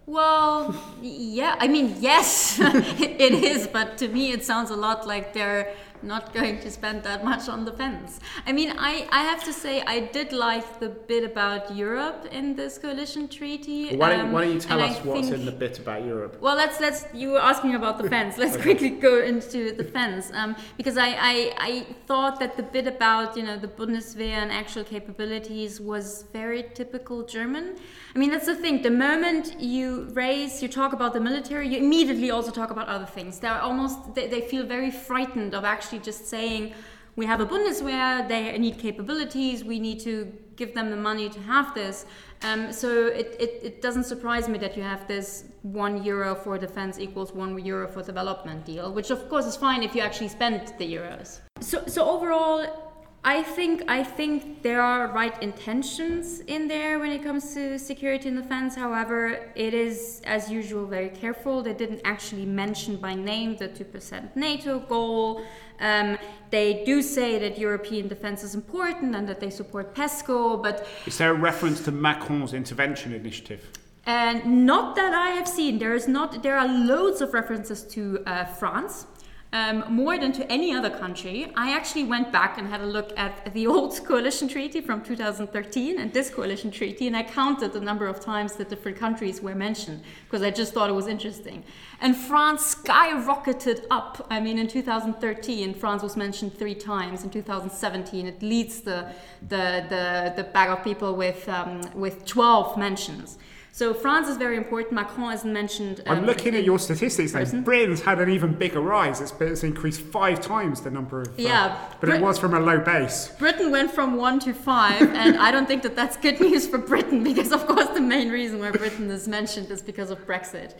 Well, 0.07 0.75
yeah. 1.01 1.57
I 1.59 1.69
mean, 1.69 1.97
yes, 2.01 2.59
it 2.61 3.33
is. 3.33 3.67
But 3.67 3.99
to 3.99 4.09
me, 4.09 4.33
it 4.33 4.45
sounds 4.45 4.71
a 4.71 4.77
lot 4.77 5.07
like 5.07 5.33
they're 5.33 5.75
not 6.04 6.32
going 6.32 6.61
to 6.61 6.71
spend 6.71 7.02
that 7.04 7.25
much 7.25 7.49
on 7.49 7.64
the 7.64 7.73
fence. 7.73 8.21
I 8.47 8.52
mean, 8.52 8.73
I, 8.78 9.06
I 9.11 9.23
have 9.23 9.42
to 9.44 9.52
say, 9.52 9.82
I 9.82 10.00
did 10.00 10.32
like 10.32 10.80
the 10.80 10.88
bit 10.88 11.25
about 11.25 11.75
Europe 11.75 12.26
in 12.30 12.54
this 12.56 12.78
coalition 12.78 13.28
treaty. 13.28 13.97
Why, 13.97 14.11
don't, 14.11 14.21
um, 14.26 14.32
why 14.32 14.44
don't 14.44 14.54
you 14.54 14.61
tell 14.61 14.80
us 14.80 14.97
I 14.99 15.00
what's 15.02 15.28
think- 15.28 15.35
in 15.40 15.44
the 15.44 15.52
bit 15.52 15.78
about 15.78 16.04
Europe? 16.04 16.38
well, 16.40 16.56
let's 16.56 16.80
let's. 16.80 17.04
You 17.14 17.30
were 17.32 17.40
asking 17.52 17.75
about 17.75 17.99
the 17.99 18.09
fence. 18.09 18.38
Let's 18.38 18.56
quickly 18.66 18.90
go 18.90 19.21
into 19.23 19.73
the 19.73 19.85
fence 19.85 20.30
um, 20.35 20.56
because 20.76 20.97
I, 20.97 21.09
I 21.32 21.52
I 21.59 21.87
thought 22.06 22.38
that 22.40 22.56
the 22.56 22.62
bit 22.62 22.87
about 22.87 23.37
you 23.37 23.42
know 23.42 23.56
the 23.59 23.68
Bundeswehr 23.68 24.37
and 24.42 24.50
actual 24.52 24.85
capabilities 24.85 25.80
was 25.80 26.25
very 26.32 26.62
typical 26.75 27.23
German. 27.25 27.76
I 28.14 28.18
mean, 28.18 28.30
that's 28.30 28.47
the 28.47 28.54
thing. 28.56 28.82
The 28.82 28.90
moment 28.90 29.61
you 29.61 30.09
raise, 30.12 30.62
you 30.62 30.68
talk 30.68 30.92
about 30.92 31.12
the 31.14 31.21
military, 31.21 31.66
you 31.68 31.78
immediately 31.78 32.30
also 32.30 32.50
talk 32.50 32.71
about 32.71 32.88
other 32.88 33.06
things. 33.06 33.38
They're 33.38 33.61
almost 33.61 34.14
they, 34.14 34.26
they 34.28 34.42
feel 34.42 34.64
very 34.66 34.90
frightened 34.90 35.54
of 35.54 35.64
actually 35.64 35.92
just 35.99 36.27
saying. 36.27 36.75
We 37.15 37.27
have 37.27 37.41
a 37.41 37.47
Bundeswehr, 37.47 38.27
they 38.27 38.57
need 38.59 38.79
capabilities, 38.79 39.65
we 39.65 39.79
need 39.79 40.01
to 40.01 40.33
give 40.57 40.75
them 40.75 40.89
the 40.89 40.97
money 40.97 41.29
to 41.29 41.41
have 41.41 41.75
this. 41.75 42.07
Um, 42.43 42.73
so 42.73 43.07
it, 43.09 43.37
it, 43.39 43.61
it 43.63 43.83
doesn't 43.83 44.05
surprise 44.05 44.49
me 44.49 44.59
that 44.59 44.77
you 44.77 44.83
have 44.83 45.07
this 45.07 45.45
one 45.63 46.03
euro 46.03 46.35
for 46.35 46.57
defense 46.57 46.99
equals 46.99 47.33
one 47.33 47.63
euro 47.65 47.87
for 47.87 48.03
development 48.03 48.65
deal, 48.65 48.93
which 48.93 49.11
of 49.11 49.29
course 49.29 49.45
is 49.45 49.57
fine 49.57 49.83
if 49.83 49.95
you 49.95 50.01
actually 50.01 50.29
spend 50.29 50.73
the 50.79 50.95
euros. 50.95 51.41
So, 51.61 51.85
so 51.87 52.09
overall, 52.09 52.92
I 53.25 53.45
think 53.45 53.85
I 53.87 54.02
think 54.02 54.62
there 54.62 54.83
are 54.83 55.07
right 55.12 55.41
intentions 55.41 56.41
in 56.41 56.67
there 56.67 56.99
when 56.99 57.12
it 57.12 57.23
comes 57.23 57.55
to 57.55 57.79
security 57.79 58.29
and 58.29 58.43
defense. 58.43 58.75
However, 58.75 59.38
it 59.55 59.75
is 59.75 60.21
as 60.25 60.50
usual 60.50 60.87
very 60.87 61.09
careful. 61.09 61.62
They 61.62 61.73
didn't 61.73 62.00
actually 62.05 62.47
mention 62.47 62.97
by 62.97 63.14
name 63.14 63.57
the 63.57 63.69
two 63.69 63.85
percent 63.85 64.37
NATO 64.37 64.81
goal. 64.81 65.43
Um, 65.79 66.19
they 66.50 66.83
do 66.85 67.00
say 67.00 67.38
that 67.38 67.59
European 67.59 68.09
defense 68.09 68.43
is 68.43 68.57
important 68.57 69.14
and 69.14 69.29
that 69.29 69.38
they 69.38 69.50
support 69.50 69.95
PESCO, 69.95 70.61
but 70.62 70.87
Is 71.07 71.19
there 71.19 71.31
a 71.31 71.35
reference 71.35 71.81
to 71.85 71.93
Macron's 71.93 72.52
intervention 72.55 73.12
initiative? 73.12 73.62
and 74.05 74.67
not 74.67 74.97
that 74.97 75.14
I 75.14 75.29
have 75.29 75.47
seen. 75.47 75.79
There 75.79 75.95
is 75.95 76.09
not. 76.09 76.43
There 76.43 76.59
are 76.59 76.67
loads 76.67 77.21
of 77.21 77.33
references 77.35 77.85
to 77.95 78.19
uh, 78.26 78.45
France, 78.47 79.07
um, 79.52 79.85
more 79.88 80.18
than 80.18 80.32
to 80.32 80.50
any 80.50 80.75
other 80.75 80.88
country. 80.88 81.52
I 81.56 81.73
actually 81.73 82.04
went 82.04 82.32
back 82.32 82.56
and 82.56 82.66
had 82.68 82.80
a 82.80 82.87
look 82.87 83.12
at 83.18 83.52
the 83.52 83.66
old 83.66 84.02
coalition 84.06 84.49
treaty 84.49 84.80
from 84.80 85.02
2013 85.02 85.99
and 85.99 86.12
this 86.12 86.30
coalition 86.30 86.71
treaty, 86.71 87.06
and 87.06 87.16
I 87.16 87.23
counted 87.23 87.73
the 87.73 87.80
number 87.80 88.06
of 88.06 88.21
times 88.21 88.54
that 88.54 88.71
different 88.71 88.99
countries 88.99 89.42
were 89.42 89.54
mentioned 89.54 90.02
because 90.25 90.42
I 90.42 90.50
just 90.50 90.73
thought 90.73 90.88
it 90.88 90.94
was 90.94 91.06
interesting. 91.06 91.64
And 92.00 92.16
France 92.16 92.75
skyrocketed 92.75 93.84
up. 93.91 94.26
I 94.30 94.41
mean, 94.41 94.58
in 94.58 94.69
2013, 94.69 95.75
France 95.75 96.02
was 96.02 96.17
mentioned 96.17 96.56
three 96.58 96.75
times. 96.75 97.23
In 97.23 97.30
2017, 97.30 98.26
it 98.26 98.43
leads 98.43 98.80
the 98.80 99.12
the 99.49 99.84
the, 99.88 100.32
the 100.36 100.45
bag 100.45 100.71
of 100.71 100.82
people 100.82 101.15
with 101.15 101.49
um, 101.49 101.82
with 101.95 102.25
12 102.25 102.78
mentions. 102.78 103.38
So 103.75 103.95
France 103.95 104.28
is 104.28 104.37
very 104.37 104.58
important. 104.58 104.93
Macron 104.93 105.32
isn't 105.32 105.50
mentioned. 105.50 106.02
I'm 106.06 106.19
um, 106.19 106.26
looking 106.26 106.54
at 106.54 106.63
your 106.63 106.78
statistics. 106.78 107.32
Then. 107.32 107.63
Britain's 107.63 108.02
had 108.02 108.21
an 108.21 108.28
even 108.28 108.52
bigger 108.52 108.82
rise. 108.82 109.23
It's, 109.23 109.32
it's 109.41 109.65
increased 109.65 110.02
five 110.02 110.43
times 110.43 110.82
the 110.82 110.91
number 110.91 111.23
of. 111.23 111.28
uh, 111.28 111.32
Yeah, 111.39 111.78
but 111.99 112.11
it 112.11 112.21
was 112.21 112.39
from 112.39 112.52
a 112.52 112.61
low 112.61 112.78
base. 112.78 113.28
Britain 113.39 113.71
went 113.71 113.91
from 113.91 114.17
one 114.17 114.39
to 114.41 114.52
five, 114.52 115.00
and 115.15 115.39
I 115.39 115.50
don't 115.50 115.67
think 115.67 115.82
that 115.85 115.97
that's 115.97 116.19
good 116.19 116.39
news 116.39 116.67
for 116.69 116.76
Britain 116.76 117.25
because, 117.30 117.50
of 117.50 117.67
course, 117.67 117.89
the 117.89 118.02
main 118.02 118.28
reason 118.28 118.61
why 118.61 118.73
Britain 118.73 119.11
is 119.11 119.26
mentioned 119.26 119.71
is 119.71 119.80
because 119.80 120.11
of 120.11 120.26
Brexit. 120.26 120.75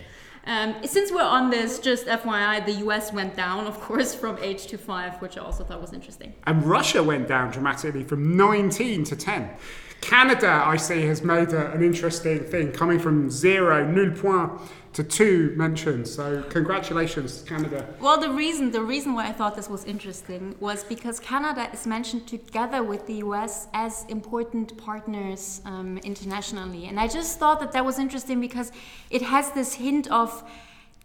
Um, 0.45 0.75
since 0.85 1.11
we're 1.11 1.23
on 1.23 1.49
this, 1.49 1.79
just 1.79 2.07
FYI, 2.07 2.67
the 2.67 2.73
US 2.87 3.11
went 3.11 3.37
down, 3.37 3.67
of 3.67 3.81
course, 3.81 4.15
from 4.15 4.37
eight 4.43 4.59
to 4.59 4.77
five, 4.77 5.23
which 5.23 5.39
I 5.39 5.41
also 5.41 5.65
thought 5.65 5.81
was 5.81 5.95
interesting. 5.95 6.35
And 6.47 6.63
Russia 6.63 7.03
went 7.03 7.27
down 7.27 7.53
dramatically 7.53 8.05
from 8.05 8.37
19 8.37 9.05
to 9.05 9.17
10. 9.17 9.51
Canada, 10.03 10.63
I 10.67 10.77
see, 10.77 11.01
has 11.03 11.23
made 11.23 11.53
a, 11.53 11.73
an 11.73 11.83
interesting 11.83 12.41
thing, 12.41 12.73
coming 12.73 12.99
from 12.99 13.31
zero, 13.31 13.87
nul 13.87 14.11
point, 14.11 14.51
to 14.93 15.03
two 15.03 15.55
mentions. 15.57 16.13
So 16.13 16.43
congratulations, 16.51 17.43
Canada. 17.43 17.87
Well, 18.01 18.21
the 18.21 18.31
reason 18.31 18.73
the 18.73 18.83
reason 18.83 19.15
why 19.15 19.29
I 19.29 19.33
thought 19.33 19.55
this 19.57 19.71
was 19.71 19.85
interesting 19.85 20.55
was 20.61 20.85
because 20.85 21.19
Canada 21.19 21.71
is 21.73 21.87
mentioned 21.87 22.27
together 22.27 22.83
with 22.83 23.07
the 23.07 23.15
US 23.27 23.69
as 23.73 24.05
important 24.09 24.77
partners 24.77 25.63
um, 25.65 25.97
internationally, 25.99 26.87
and 26.89 27.01
I 27.01 27.09
just 27.09 27.39
thought 27.39 27.61
that 27.61 27.73
that 27.73 27.85
was 27.85 27.99
interesting 27.99 28.41
because 28.41 28.71
it 29.09 29.23
has 29.23 29.53
this 29.53 29.75
hint 29.75 30.09
of. 30.11 30.45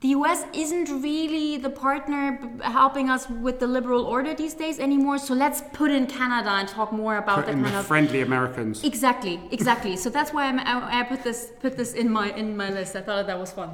The 0.01 0.09
US 0.09 0.45
isn't 0.53 0.89
really 1.01 1.57
the 1.57 1.71
partner 1.71 2.37
b- 2.41 2.63
helping 2.63 3.09
us 3.09 3.27
with 3.29 3.59
the 3.59 3.65
liberal 3.65 4.05
order 4.05 4.35
these 4.35 4.53
days 4.53 4.79
anymore, 4.79 5.17
so 5.17 5.33
let's 5.33 5.63
put 5.73 5.89
in 5.89 6.05
Canada 6.05 6.51
and 6.51 6.67
talk 6.67 6.91
more 6.93 7.17
about 7.17 7.37
Put 7.37 7.45
the 7.47 7.53
in 7.53 7.63
kind 7.63 7.73
the 7.73 7.79
of 7.79 7.87
friendly 7.87 8.21
Americans. 8.21 8.83
exactly, 8.83 9.39
exactly. 9.51 9.97
So 9.97 10.09
that's 10.11 10.31
why 10.31 10.45
I'm, 10.45 10.59
I, 10.59 10.99
I 10.99 11.03
put 11.03 11.23
this 11.23 11.51
put 11.61 11.77
this 11.77 11.93
in 11.93 12.11
my 12.11 12.29
in 12.35 12.55
my 12.55 12.69
list. 12.69 12.95
I 12.95 13.01
thought 13.01 13.25
that 13.25 13.39
was 13.39 13.51
fun. 13.51 13.71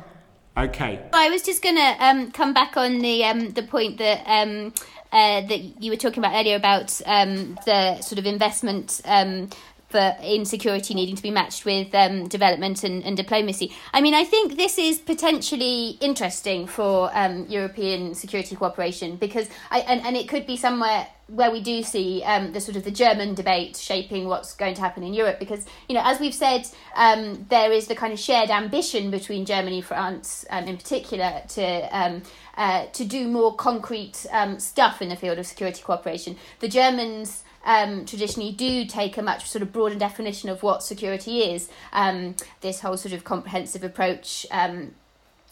Okay. 0.55 1.01
I 1.11 1.29
was 1.29 1.41
just 1.41 1.61
going 1.63 1.75
to 1.75 1.95
um, 1.99 2.31
come 2.31 2.53
back 2.53 2.77
on 2.77 2.99
the 2.99 3.25
um, 3.25 3.49
the 3.51 3.63
point 3.63 3.97
that 3.97 4.23
um, 4.25 4.71
uh, 5.11 5.41
that 5.41 5.59
you 5.83 5.91
were 5.91 5.97
talking 5.97 6.19
about 6.23 6.35
earlier 6.39 6.55
about 6.55 7.01
um, 7.05 7.59
the 7.65 7.99
sort 8.01 8.19
of 8.19 8.25
investment 8.25 9.01
um, 9.05 9.49
for 9.93 10.17
in 10.23 10.43
security 10.43 10.95
needing 10.95 11.15
to 11.15 11.21
be 11.21 11.29
matched 11.29 11.65
with 11.65 11.93
um, 11.93 12.27
development 12.27 12.83
and, 12.83 13.03
and 13.03 13.15
diplomacy. 13.15 13.71
I 13.93 14.01
mean, 14.01 14.15
I 14.15 14.23
think 14.23 14.57
this 14.57 14.79
is 14.79 14.97
potentially 14.97 15.99
interesting 16.01 16.65
for 16.65 17.11
um, 17.13 17.45
European 17.47 18.15
security 18.15 18.55
cooperation 18.55 19.17
because 19.17 19.47
I 19.69 19.79
and, 19.81 20.01
and 20.01 20.17
it 20.17 20.27
could 20.27 20.47
be 20.47 20.57
somewhere 20.57 21.07
where 21.27 21.51
we 21.51 21.61
do 21.61 21.83
see 21.83 22.23
um, 22.23 22.53
the 22.53 22.59
sort 22.59 22.75
of 22.75 22.83
the 22.83 22.91
German 22.91 23.35
debate 23.35 23.77
shaping 23.77 24.27
what's 24.27 24.55
going 24.55 24.73
to 24.73 24.81
happen 24.81 25.03
in 25.03 25.13
Europe 25.13 25.39
because 25.39 25.65
you 25.87 25.93
know 25.95 26.01
as 26.03 26.19
we've 26.19 26.33
said 26.33 26.67
um, 26.95 27.45
there 27.49 27.71
is 27.71 27.85
the 27.85 27.95
kind 27.95 28.11
of 28.11 28.19
shared 28.19 28.49
ambition 28.49 29.11
between 29.11 29.45
Germany 29.45 29.81
France 29.81 30.43
um, 30.49 30.65
in 30.65 30.75
particular 30.75 31.43
to 31.49 31.65
um, 31.97 32.23
uh, 32.57 32.87
to 32.87 33.05
do 33.05 33.27
more 33.27 33.55
concrete 33.55 34.25
stuff 34.57 35.01
in 35.03 35.09
the 35.09 35.15
field 35.15 35.37
of 35.37 35.45
security 35.45 35.81
cooperation 35.83 36.35
the 36.59 36.67
Germans 36.67 37.43
um, 37.63 38.05
traditionally 38.05 38.51
do 38.51 38.85
take 38.85 39.17
a 39.17 39.21
much 39.21 39.49
sort 39.49 39.61
of 39.61 39.71
broader 39.71 39.95
definition 39.95 40.49
of 40.49 40.63
what 40.63 40.83
security 40.83 41.39
is. 41.39 41.69
Um, 41.91 42.35
this 42.61 42.81
whole 42.81 42.97
sort 42.97 43.13
of 43.13 43.23
comprehensive 43.23 43.83
approach 43.83 44.45
um, 44.51 44.95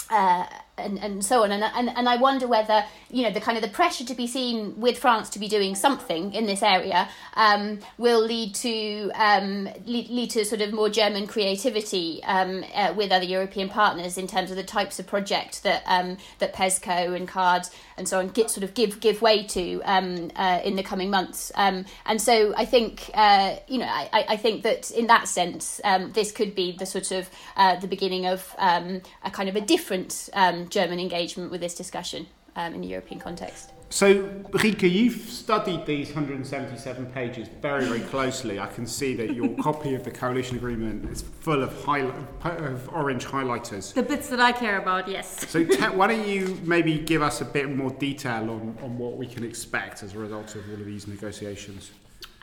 uh, 0.10 0.46
and, 0.86 1.00
and 1.00 1.24
so 1.24 1.44
on. 1.44 1.52
And, 1.52 1.64
and, 1.64 1.90
and 1.90 2.10
I 2.10 2.18
wonder 2.18 2.48
whether, 2.48 2.84
you 3.10 3.24
know, 3.24 3.32
the 3.32 3.42
kind 3.42 3.58
of 3.58 3.64
the 3.64 3.70
pressure 3.70 4.06
to 4.06 4.16
be 4.16 4.28
seen 4.28 4.80
with 4.80 4.98
France 4.98 5.30
to 5.32 5.40
be 5.40 5.48
doing 5.48 5.76
something 5.76 6.34
in 6.34 6.46
this 6.46 6.64
area 6.64 7.10
um, 7.36 7.80
will 7.98 8.24
lead 8.24 8.56
to 8.56 9.12
um, 9.16 9.70
lead, 9.86 10.10
lead 10.10 10.30
to 10.32 10.46
sort 10.46 10.62
of 10.62 10.74
more 10.74 10.90
German 10.90 11.28
creativity 11.28 12.24
um, 12.24 12.64
uh, 12.74 12.94
with 12.96 13.12
other 13.12 13.26
European 13.26 13.70
partners 13.70 14.18
in 14.18 14.28
terms 14.28 14.52
of 14.52 14.58
the 14.58 14.64
types 14.64 15.00
of 15.00 15.08
project 15.08 15.64
that 15.64 15.84
um, 15.86 16.18
that 16.40 16.54
PESCO 16.54 17.16
and 17.16 17.28
CARD 17.28 17.68
and 17.98 18.08
so 18.08 18.20
on 18.20 18.30
get 18.30 18.50
sort 18.50 18.64
of 18.64 18.74
give 18.74 19.00
give 19.00 19.22
way 19.22 19.44
to 19.44 19.82
um, 19.84 20.32
uh, 20.36 20.60
in 20.64 20.76
the 20.76 20.84
coming 20.84 21.10
months. 21.10 21.52
Um, 21.56 21.86
and 22.06 22.22
so 22.22 22.54
I 22.58 22.66
think, 22.66 23.10
uh, 23.14 23.56
you 23.68 23.78
know, 23.78 23.86
I, 23.86 24.26
I 24.30 24.38
think 24.38 24.64
that 24.64 24.92
in 24.92 25.08
that 25.08 25.28
sense, 25.28 25.80
um, 25.84 26.12
this 26.14 26.32
could 26.32 26.56
be 26.56 26.72
the 26.72 26.86
sort 26.86 27.12
of 27.12 27.30
uh, 27.56 27.80
the 27.80 27.88
beginning 27.88 28.26
of 28.26 28.56
um, 28.58 29.02
a 29.24 29.32
kind 29.32 29.50
of 29.50 29.56
a 29.56 29.62
different 29.62 30.30
um, 30.34 30.68
German 30.72 31.00
engagement 31.00 31.52
with 31.52 31.62
this 31.62 31.76
discussion 31.76 32.26
um, 32.56 32.74
in 32.74 32.82
the 32.82 32.88
European 32.88 33.20
context. 33.20 33.72
So, 33.90 34.30
Rika, 34.54 34.88
you've 34.88 35.20
studied 35.30 35.86
these 35.86 36.08
177 36.08 37.08
pages 37.08 37.50
very, 37.62 37.84
very 37.84 38.00
closely. 38.00 38.58
I 38.58 38.68
can 38.68 38.88
see 38.88 39.16
that 39.16 39.36
your 39.36 39.50
copy 39.58 39.96
of 39.96 40.06
the 40.06 40.12
coalition 40.12 40.56
agreement 40.56 41.12
is 41.12 41.24
full 41.42 41.62
of, 41.62 41.72
highli- 41.74 42.16
of 42.46 42.88
orange 42.94 43.26
highlighters. 43.26 43.94
The 43.94 44.02
bits 44.02 44.30
that 44.30 44.40
I 44.40 44.54
care 44.54 44.78
about, 44.80 45.10
yes. 45.10 45.46
So, 45.50 45.66
te- 45.66 45.76
why 45.76 46.08
don't 46.08 46.26
you 46.26 46.58
maybe 46.64 47.00
give 47.00 47.22
us 47.22 47.42
a 47.42 47.46
bit 47.46 47.70
more 47.70 47.92
detail 47.92 48.50
on, 48.50 48.78
on 48.82 48.98
what 48.98 49.18
we 49.18 49.28
can 49.28 49.44
expect 49.44 50.04
as 50.04 50.16
a 50.16 50.20
result 50.20 50.56
of 50.56 50.66
all 50.70 50.76
of 50.80 50.86
these 50.86 51.06
negotiations? 51.06 51.92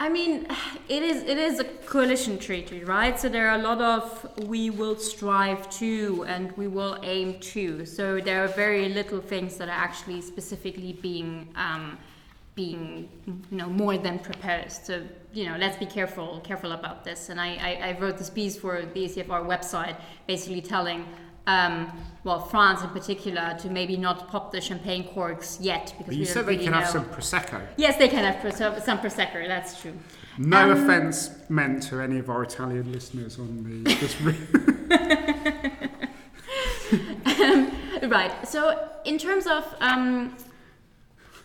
I 0.00 0.08
mean, 0.08 0.46
it 0.88 1.02
is 1.02 1.22
it 1.24 1.38
is 1.38 1.58
a 1.58 1.64
coalition 1.64 2.38
treaty, 2.38 2.84
right? 2.84 3.18
So 3.18 3.28
there 3.28 3.48
are 3.48 3.58
a 3.58 3.62
lot 3.62 3.80
of 3.80 4.46
we 4.46 4.70
will 4.70 4.96
strive 4.96 5.68
to 5.78 6.24
and 6.28 6.52
we 6.56 6.68
will 6.68 6.98
aim 7.02 7.40
to. 7.40 7.84
So 7.84 8.20
there 8.20 8.44
are 8.44 8.48
very 8.48 8.88
little 8.88 9.20
things 9.20 9.56
that 9.56 9.68
are 9.68 9.82
actually 9.88 10.20
specifically 10.20 10.92
being 10.92 11.48
um, 11.56 11.98
being 12.54 13.08
you 13.26 13.56
know 13.58 13.68
more 13.68 13.98
than 13.98 14.20
proposed. 14.20 14.86
So 14.86 15.02
you 15.32 15.46
know, 15.46 15.56
let's 15.58 15.76
be 15.76 15.86
careful 15.86 16.40
careful 16.44 16.72
about 16.72 17.02
this. 17.02 17.28
And 17.28 17.40
I, 17.40 17.48
I, 17.56 17.88
I 17.88 17.98
wrote 17.98 18.18
this 18.18 18.30
piece 18.30 18.56
for 18.56 18.82
the 18.94 19.00
ECFR 19.06 19.44
website, 19.44 19.96
basically 20.28 20.60
telling 20.60 21.06
um, 21.48 21.90
well, 22.24 22.40
France 22.40 22.82
in 22.82 22.90
particular, 22.90 23.56
to 23.60 23.70
maybe 23.70 23.96
not 23.96 24.28
pop 24.28 24.52
the 24.52 24.60
champagne 24.60 25.04
corks 25.04 25.58
yet 25.60 25.94
because 25.96 26.16
you 26.16 26.26
said 26.26 26.44
they 26.44 26.52
really 26.52 26.64
can 26.64 26.72
know. 26.72 26.80
have 26.80 26.88
some 26.88 27.06
prosecco. 27.06 27.62
Yes, 27.76 27.96
they 27.96 28.08
can 28.08 28.22
have 28.22 28.54
some 28.84 28.98
prosecco. 28.98 29.48
That's 29.48 29.80
true. 29.80 29.94
No 30.36 30.70
um, 30.70 30.76
offence 30.76 31.30
meant 31.48 31.82
to 31.84 32.00
any 32.00 32.18
of 32.18 32.28
our 32.28 32.42
Italian 32.42 32.92
listeners 32.92 33.38
on 33.38 33.64
the 33.64 33.82
this. 33.94 34.14
um, 37.40 37.72
right. 38.10 38.46
So, 38.46 38.90
in 39.04 39.16
terms 39.16 39.46
of 39.46 39.64
um, 39.80 40.36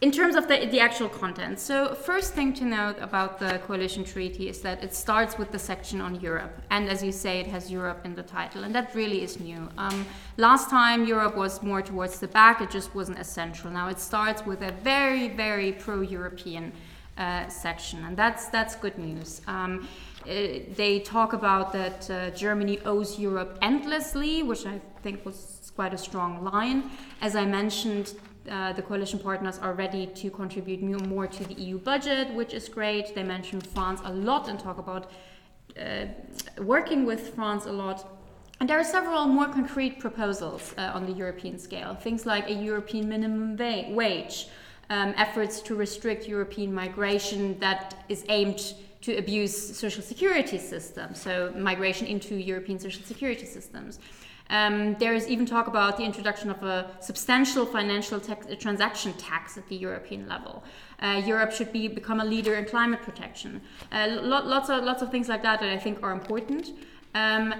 in 0.03 0.11
terms 0.11 0.35
of 0.35 0.49
the, 0.49 0.65
the 0.65 0.81
actual 0.81 1.07
content, 1.07 1.57
so 1.57 1.95
first 1.95 2.33
thing 2.33 2.51
to 2.53 2.65
note 2.65 2.97
about 2.99 3.39
the 3.39 3.61
coalition 3.65 4.03
treaty 4.03 4.49
is 4.49 4.59
that 4.59 4.83
it 4.83 4.93
starts 4.93 5.37
with 5.37 5.49
the 5.53 5.57
section 5.57 6.01
on 6.01 6.19
Europe, 6.19 6.53
and 6.71 6.89
as 6.89 7.01
you 7.01 7.13
say, 7.13 7.39
it 7.39 7.47
has 7.47 7.71
Europe 7.71 8.01
in 8.03 8.13
the 8.13 8.23
title, 8.23 8.65
and 8.65 8.75
that 8.75 8.93
really 8.93 9.23
is 9.23 9.39
new. 9.39 9.61
Um, 9.77 10.05
last 10.35 10.69
time 10.69 11.05
Europe 11.05 11.37
was 11.37 11.63
more 11.63 11.81
towards 11.81 12.19
the 12.19 12.27
back; 12.27 12.59
it 12.59 12.69
just 12.69 12.93
wasn't 12.93 13.17
as 13.17 13.29
central. 13.29 13.71
Now 13.71 13.87
it 13.87 13.97
starts 13.97 14.45
with 14.45 14.61
a 14.61 14.73
very, 14.91 15.29
very 15.29 15.71
pro-European 15.71 16.73
uh, 17.17 17.47
section, 17.47 18.03
and 18.03 18.17
that's 18.17 18.47
that's 18.49 18.75
good 18.75 18.97
news. 18.97 19.41
Um, 19.47 19.87
it, 20.25 20.71
uh, 20.71 20.73
they 20.75 20.99
talk 20.99 21.31
about 21.31 21.71
that 21.71 22.09
uh, 22.09 22.29
Germany 22.31 22.77
owes 22.83 23.17
Europe 23.17 23.57
endlessly, 23.61 24.43
which 24.43 24.65
I 24.65 24.81
think 25.01 25.25
was 25.25 25.71
quite 25.77 25.93
a 25.93 25.97
strong 25.97 26.43
line. 26.43 26.91
As 27.21 27.37
I 27.37 27.45
mentioned, 27.45 28.13
uh, 28.49 28.73
the 28.73 28.81
coalition 28.81 29.19
partners 29.19 29.57
are 29.59 29.73
ready 29.73 30.07
to 30.07 30.29
contribute 30.29 30.81
more 30.81 31.27
to 31.27 31.43
the 31.45 31.53
EU 31.55 31.77
budget, 31.77 32.33
which 32.33 32.53
is 32.53 32.67
great. 32.67 33.15
They 33.15 33.23
mention 33.23 33.61
France 33.61 34.01
a 34.03 34.11
lot 34.11 34.49
and 34.49 34.59
talk 34.59 34.77
about 34.77 35.11
uh, 35.79 36.05
working 36.61 37.05
with 37.05 37.33
France 37.35 37.65
a 37.65 37.71
lot. 37.71 38.07
And 38.59 38.69
there 38.69 38.79
are 38.79 38.83
several 38.83 39.25
more 39.25 39.47
concrete 39.47 39.99
proposals 39.99 40.73
uh, 40.77 40.91
on 40.93 41.05
the 41.05 41.11
European 41.11 41.57
scale. 41.57 41.95
Things 41.95 42.25
like 42.25 42.49
a 42.49 42.53
European 42.53 43.09
minimum 43.09 43.57
va- 43.57 43.85
wage, 43.89 44.47
um, 44.89 45.13
efforts 45.17 45.61
to 45.61 45.75
restrict 45.75 46.27
European 46.27 46.73
migration 46.73 47.57
that 47.59 47.95
is 48.09 48.23
aimed 48.29 48.75
to 49.01 49.17
abuse 49.17 49.75
social 49.75 50.01
security 50.01 50.57
systems, 50.57 51.19
so 51.19 51.53
migration 51.57 52.07
into 52.07 52.35
European 52.35 52.79
social 52.79 53.03
security 53.03 53.45
systems. 53.45 53.99
Um, 54.49 54.95
there 54.95 55.13
is 55.13 55.27
even 55.27 55.45
talk 55.45 55.67
about 55.67 55.97
the 55.97 56.03
introduction 56.03 56.49
of 56.49 56.61
a 56.63 56.91
substantial 56.99 57.65
financial 57.65 58.19
tax, 58.19 58.45
transaction 58.59 59.13
tax 59.13 59.57
at 59.57 59.67
the 59.67 59.75
European 59.75 60.27
level. 60.27 60.63
Uh, 61.01 61.21
Europe 61.25 61.51
should 61.51 61.71
be 61.71 61.87
become 61.87 62.19
a 62.19 62.25
leader 62.25 62.55
in 62.55 62.65
climate 62.65 63.01
protection. 63.01 63.61
Uh, 63.91 64.07
lo- 64.09 64.45
lots 64.45 64.69
of 64.69 64.83
lots 64.83 65.01
of 65.01 65.09
things 65.11 65.29
like 65.29 65.41
that 65.43 65.59
that 65.59 65.69
I 65.69 65.77
think 65.77 66.03
are 66.03 66.11
important. 66.11 66.71
Um, 67.15 67.53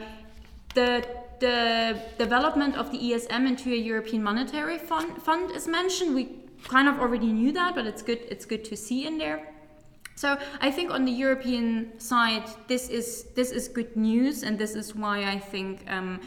the 0.75 1.05
the 1.39 1.99
development 2.17 2.75
of 2.75 2.91
the 2.91 2.97
ESM 2.97 3.47
into 3.47 3.71
a 3.71 3.75
European 3.75 4.23
monetary 4.23 4.77
fund, 4.77 5.21
fund 5.21 5.51
is 5.51 5.67
mentioned. 5.67 6.15
We 6.15 6.29
kind 6.67 6.87
of 6.87 6.99
already 6.99 7.31
knew 7.31 7.51
that, 7.53 7.75
but 7.75 7.85
it's 7.85 8.01
good 8.01 8.19
it's 8.29 8.45
good 8.45 8.63
to 8.65 8.75
see 8.75 9.05
in 9.05 9.17
there. 9.17 9.53
So 10.15 10.37
I 10.61 10.69
think 10.69 10.91
on 10.91 11.05
the 11.05 11.11
European 11.11 11.99
side, 11.99 12.43
this 12.67 12.89
is 12.89 13.25
this 13.35 13.51
is 13.51 13.67
good 13.67 13.95
news, 13.97 14.43
and 14.43 14.59
this 14.59 14.75
is 14.75 14.93
why 14.95 15.23
I 15.23 15.39
think. 15.39 15.83
Um, 15.87 16.19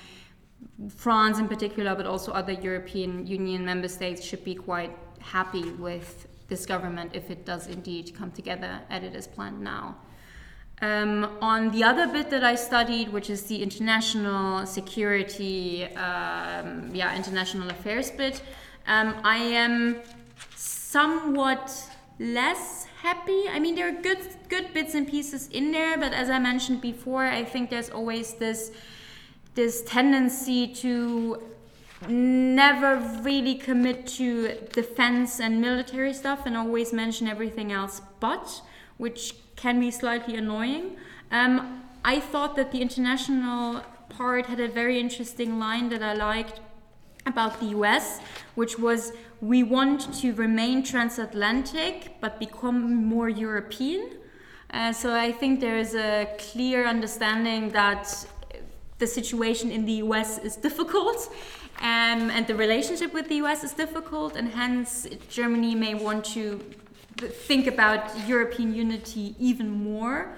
France 0.88 1.38
in 1.38 1.48
particular, 1.48 1.94
but 1.94 2.06
also 2.06 2.32
other 2.32 2.52
European 2.52 3.26
Union 3.26 3.64
member 3.64 3.88
states 3.88 4.24
should 4.24 4.44
be 4.44 4.54
quite 4.54 4.96
happy 5.20 5.70
with 5.72 6.28
this 6.48 6.66
government 6.66 7.10
if 7.14 7.30
it 7.30 7.44
does 7.44 7.66
indeed 7.66 8.14
come 8.14 8.30
together 8.30 8.80
as 8.90 9.02
it 9.02 9.14
is 9.14 9.26
planned 9.26 9.60
now. 9.60 9.96
Um, 10.82 11.38
on 11.40 11.70
the 11.70 11.82
other 11.84 12.06
bit 12.06 12.28
that 12.30 12.44
I 12.44 12.54
studied, 12.54 13.10
which 13.10 13.30
is 13.30 13.44
the 13.44 13.62
international 13.62 14.66
security, 14.66 15.84
um, 15.96 16.90
yeah, 16.94 17.16
international 17.16 17.70
affairs 17.70 18.10
bit, 18.10 18.42
um, 18.86 19.14
I 19.24 19.38
am 19.38 20.00
somewhat 20.54 21.72
less 22.18 22.84
happy. 23.00 23.48
I 23.48 23.58
mean, 23.58 23.74
there 23.74 23.88
are 23.88 24.02
good 24.02 24.18
good 24.48 24.74
bits 24.74 24.94
and 24.94 25.08
pieces 25.08 25.48
in 25.48 25.72
there, 25.72 25.96
but 25.96 26.12
as 26.12 26.28
I 26.28 26.38
mentioned 26.38 26.82
before, 26.82 27.24
I 27.24 27.42
think 27.44 27.70
there's 27.70 27.90
always 27.90 28.34
this 28.34 28.70
this 29.56 29.82
tendency 29.82 30.68
to 30.68 31.42
never 32.08 32.96
really 33.22 33.54
commit 33.54 34.06
to 34.06 34.54
defense 34.72 35.40
and 35.40 35.60
military 35.60 36.12
stuff 36.12 36.44
and 36.46 36.56
always 36.56 36.92
mention 36.92 37.26
everything 37.26 37.72
else 37.72 38.02
but, 38.20 38.60
which 38.98 39.34
can 39.56 39.80
be 39.80 39.90
slightly 39.90 40.36
annoying. 40.36 40.96
Um, 41.30 41.82
I 42.04 42.20
thought 42.20 42.54
that 42.56 42.70
the 42.70 42.82
international 42.82 43.82
part 44.10 44.46
had 44.46 44.60
a 44.60 44.68
very 44.68 45.00
interesting 45.00 45.58
line 45.58 45.88
that 45.88 46.02
I 46.02 46.12
liked 46.12 46.60
about 47.24 47.58
the 47.58 47.66
US, 47.78 48.20
which 48.54 48.78
was 48.78 49.12
we 49.40 49.62
want 49.62 50.14
to 50.20 50.32
remain 50.34 50.82
transatlantic 50.82 52.20
but 52.20 52.38
become 52.38 53.04
more 53.06 53.28
European. 53.28 54.10
Uh, 54.70 54.92
so 54.92 55.14
I 55.14 55.32
think 55.32 55.60
there 55.60 55.78
is 55.78 55.94
a 55.94 56.28
clear 56.38 56.86
understanding 56.86 57.70
that 57.70 58.26
the 58.98 59.06
situation 59.06 59.70
in 59.70 59.84
the 59.84 59.94
US 60.04 60.38
is 60.38 60.56
difficult 60.56 61.30
um, 61.80 62.30
and 62.30 62.46
the 62.46 62.54
relationship 62.54 63.12
with 63.12 63.28
the 63.28 63.36
US 63.36 63.62
is 63.62 63.72
difficult, 63.72 64.34
and 64.36 64.48
hence 64.48 65.06
Germany 65.28 65.74
may 65.74 65.94
want 65.94 66.24
to 66.36 66.58
think 67.16 67.66
about 67.66 68.26
European 68.26 68.74
unity 68.74 69.34
even 69.38 69.68
more. 69.70 70.36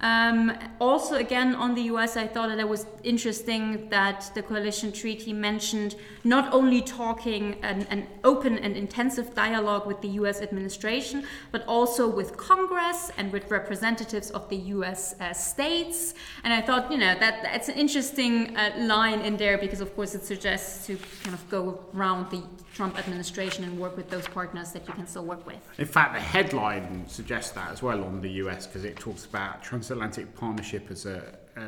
Um, 0.00 0.56
also, 0.80 1.16
again, 1.16 1.56
on 1.56 1.74
the 1.74 1.82
US, 1.94 2.16
I 2.16 2.28
thought 2.28 2.50
that 2.50 2.60
it 2.60 2.68
was 2.68 2.86
interesting 3.02 3.88
that 3.88 4.30
the 4.34 4.42
coalition 4.42 4.92
treaty 4.92 5.32
mentioned 5.32 5.96
not 6.22 6.52
only 6.52 6.82
talking 6.82 7.56
an, 7.62 7.84
an, 7.90 8.06
open 8.22 8.58
and 8.58 8.76
intensive 8.76 9.34
dialogue 9.34 9.86
with 9.86 10.00
the 10.00 10.08
US 10.20 10.40
administration, 10.40 11.24
but 11.50 11.64
also 11.66 12.08
with 12.08 12.36
Congress 12.36 13.10
and 13.16 13.32
with 13.32 13.50
representatives 13.50 14.30
of 14.30 14.48
the 14.48 14.56
US 14.76 15.18
uh, 15.20 15.32
states. 15.32 16.14
And 16.44 16.52
I 16.52 16.60
thought, 16.60 16.92
you 16.92 16.98
know, 16.98 17.18
that 17.18 17.42
that's 17.42 17.68
an 17.68 17.74
interesting 17.74 18.56
uh, 18.56 18.74
line 18.78 19.20
in 19.20 19.36
there 19.36 19.58
because, 19.58 19.80
of 19.80 19.96
course, 19.96 20.14
it 20.14 20.24
suggests 20.24 20.86
to 20.86 20.96
kind 21.24 21.34
of 21.34 21.48
go 21.48 21.80
around 21.92 22.30
the 22.30 22.42
Trump 22.78 22.96
administration 22.96 23.64
and 23.64 23.76
work 23.76 23.96
with 23.96 24.08
those 24.08 24.28
partners 24.28 24.70
that 24.70 24.86
you 24.86 24.94
can 24.94 25.04
still 25.04 25.24
work 25.24 25.44
with. 25.44 25.58
In 25.78 25.84
fact, 25.84 26.14
the 26.14 26.20
headline 26.20 27.04
suggests 27.08 27.50
that 27.50 27.72
as 27.72 27.82
well 27.82 28.04
on 28.04 28.20
the 28.20 28.30
US 28.42 28.68
because 28.68 28.84
it 28.84 28.96
talks 28.96 29.24
about 29.24 29.64
transatlantic 29.64 30.32
partnership 30.36 30.88
as 30.88 31.04
a 31.04 31.18
uh, 31.56 31.62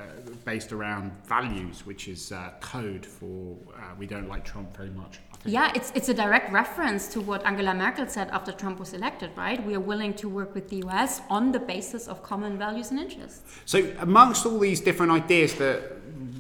based 0.45 0.71
around 0.71 1.11
values, 1.27 1.85
which 1.85 2.07
is 2.07 2.31
uh, 2.31 2.53
code 2.61 3.05
for 3.05 3.57
uh, 3.75 3.81
we 3.99 4.07
don't 4.07 4.29
like 4.29 4.45
Trump 4.45 4.69
very 4.77 4.91
much. 4.91 5.19
Yeah, 5.45 5.73
it's 5.75 5.91
it's 5.97 6.09
a 6.09 6.15
direct 6.15 6.53
reference 6.53 7.09
to 7.15 7.21
what 7.21 7.45
Angela 7.45 7.75
Merkel 7.75 8.07
said 8.07 8.29
after 8.31 8.53
Trump 8.53 8.79
was 8.79 8.93
elected, 8.93 9.31
right? 9.37 9.59
We 9.67 9.75
are 9.75 9.87
willing 9.93 10.15
to 10.23 10.29
work 10.29 10.55
with 10.55 10.67
the 10.73 10.79
US 10.87 11.23
on 11.29 11.51
the 11.51 11.63
basis 11.75 12.07
of 12.07 12.23
common 12.23 12.57
values 12.57 12.93
and 12.93 13.01
interests. 13.01 13.41
So, 13.65 13.79
amongst 13.99 14.47
all 14.47 14.61
these 14.61 14.81
different 14.81 15.11
ideas 15.11 15.55
that 15.57 15.79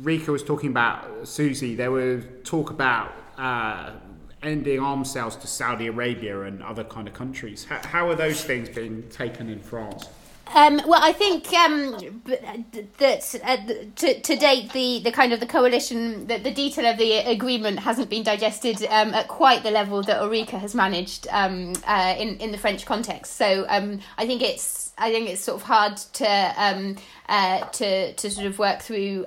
Rika 0.00 0.30
was 0.30 0.44
talking 0.44 0.70
about, 0.70 1.26
Susie, 1.26 1.74
there 1.74 1.90
was 1.90 2.22
talk 2.44 2.70
about 2.70 3.08
uh, 3.36 3.90
ending 4.42 4.80
arms 4.80 5.10
sales 5.10 5.36
to 5.36 5.46
Saudi 5.46 5.86
Arabia 5.86 6.42
and 6.42 6.62
other 6.62 6.84
kind 6.84 7.06
of 7.08 7.14
countries. 7.14 7.64
How, 7.64 7.78
how 7.86 8.08
are 8.08 8.14
those 8.14 8.42
things 8.44 8.68
being 8.68 9.08
taken 9.10 9.48
in 9.48 9.60
France? 9.60 10.08
Um, 10.54 10.80
well, 10.84 11.00
I 11.00 11.12
think 11.12 11.52
um, 11.52 12.22
that 12.98 13.40
uh, 13.44 13.56
to, 13.96 14.20
to 14.20 14.36
date, 14.36 14.72
the, 14.72 15.00
the 15.04 15.12
kind 15.12 15.32
of 15.32 15.38
the 15.38 15.46
coalition, 15.46 16.26
the, 16.26 16.38
the 16.38 16.50
detail 16.50 16.86
of 16.86 16.98
the 16.98 17.18
agreement 17.18 17.78
hasn't 17.78 18.10
been 18.10 18.24
digested 18.24 18.82
um, 18.86 19.14
at 19.14 19.28
quite 19.28 19.62
the 19.62 19.70
level 19.70 20.02
that 20.02 20.20
Ulrike 20.20 20.48
has 20.48 20.74
managed 20.74 21.28
um, 21.30 21.74
uh, 21.86 22.16
in 22.18 22.36
in 22.38 22.50
the 22.50 22.58
French 22.58 22.84
context. 22.84 23.36
So 23.36 23.64
um, 23.68 24.00
I 24.18 24.26
think 24.26 24.42
it's 24.42 24.92
I 24.98 25.12
think 25.12 25.28
it's 25.28 25.40
sort 25.40 25.60
of 25.60 25.62
hard 25.62 25.96
to 25.98 26.54
um, 26.56 26.96
uh, 27.28 27.66
to 27.66 28.12
to 28.14 28.30
sort 28.30 28.46
of 28.46 28.58
work 28.58 28.82
through. 28.82 29.24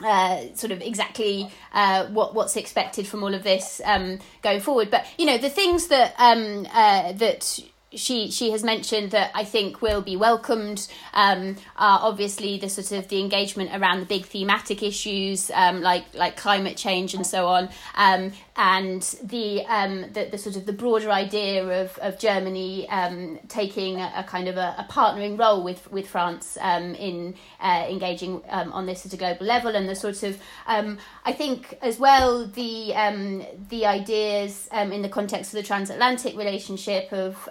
Uh, 0.00 0.54
sort 0.54 0.70
of 0.70 0.80
exactly 0.80 1.50
uh, 1.72 2.06
what 2.08 2.32
what's 2.32 2.56
expected 2.56 3.04
from 3.04 3.24
all 3.24 3.34
of 3.34 3.42
this 3.42 3.80
um, 3.84 4.20
going 4.42 4.60
forward. 4.60 4.92
But 4.92 5.04
you 5.18 5.26
know 5.26 5.38
the 5.38 5.50
things 5.50 5.88
that 5.88 6.14
um, 6.18 6.68
uh, 6.72 7.12
that 7.14 7.58
she 7.94 8.30
she 8.30 8.50
has 8.50 8.62
mentioned 8.62 9.12
that 9.12 9.30
I 9.34 9.44
think 9.44 9.80
will 9.80 10.02
be 10.02 10.16
welcomed. 10.16 10.86
Um, 11.14 11.56
are 11.76 12.00
obviously 12.02 12.58
the 12.58 12.68
sort 12.68 12.92
of 12.92 13.08
the 13.08 13.20
engagement 13.20 13.70
around 13.72 14.00
the 14.00 14.06
big 14.06 14.26
thematic 14.26 14.82
issues 14.82 15.50
um, 15.54 15.80
like 15.80 16.04
like 16.14 16.36
climate 16.36 16.76
change 16.76 17.14
and 17.14 17.26
so 17.26 17.46
on. 17.46 17.68
Um, 17.96 18.32
and 18.60 19.02
the, 19.22 19.64
um, 19.66 20.00
the, 20.12 20.26
the 20.32 20.36
sort 20.36 20.56
of 20.56 20.66
the 20.66 20.72
broader 20.72 21.12
idea 21.12 21.82
of, 21.82 21.96
of 21.98 22.18
Germany 22.18 22.88
um, 22.88 23.38
taking 23.46 24.00
a, 24.00 24.12
a, 24.16 24.24
kind 24.24 24.48
of 24.48 24.56
a, 24.56 24.74
a, 24.78 24.86
partnering 24.90 25.38
role 25.38 25.62
with 25.62 25.88
with 25.92 26.08
France 26.08 26.58
um, 26.60 26.96
in 26.96 27.36
uh, 27.60 27.86
engaging 27.88 28.42
um, 28.48 28.72
on 28.72 28.84
this 28.84 29.06
at 29.06 29.12
a 29.12 29.16
global 29.16 29.46
level. 29.46 29.76
And 29.76 29.88
the 29.88 29.94
sort 29.94 30.24
of 30.24 30.40
um, 30.66 30.98
I 31.24 31.32
think 31.32 31.78
as 31.82 31.98
well 31.98 32.46
the 32.46 32.94
um, 32.94 33.46
the 33.68 33.86
ideas 33.86 34.68
in 34.72 35.02
the 35.02 35.08
context 35.08 35.54
of 35.54 35.58
the 35.58 35.62
transatlantic 35.62 36.36
relationship 36.36 37.12
of 37.12 37.48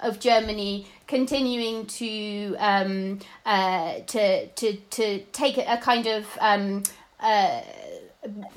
of 0.00 0.20
Germany 0.20 0.86
continuing 1.06 1.86
to 1.86 2.56
uh, 3.46 4.00
to 4.06 4.46
to 4.46 4.76
to 4.90 5.20
take 5.32 5.58
a, 5.58 5.76
kind 5.78 6.06
of 6.06 6.26
uh, 7.20 7.60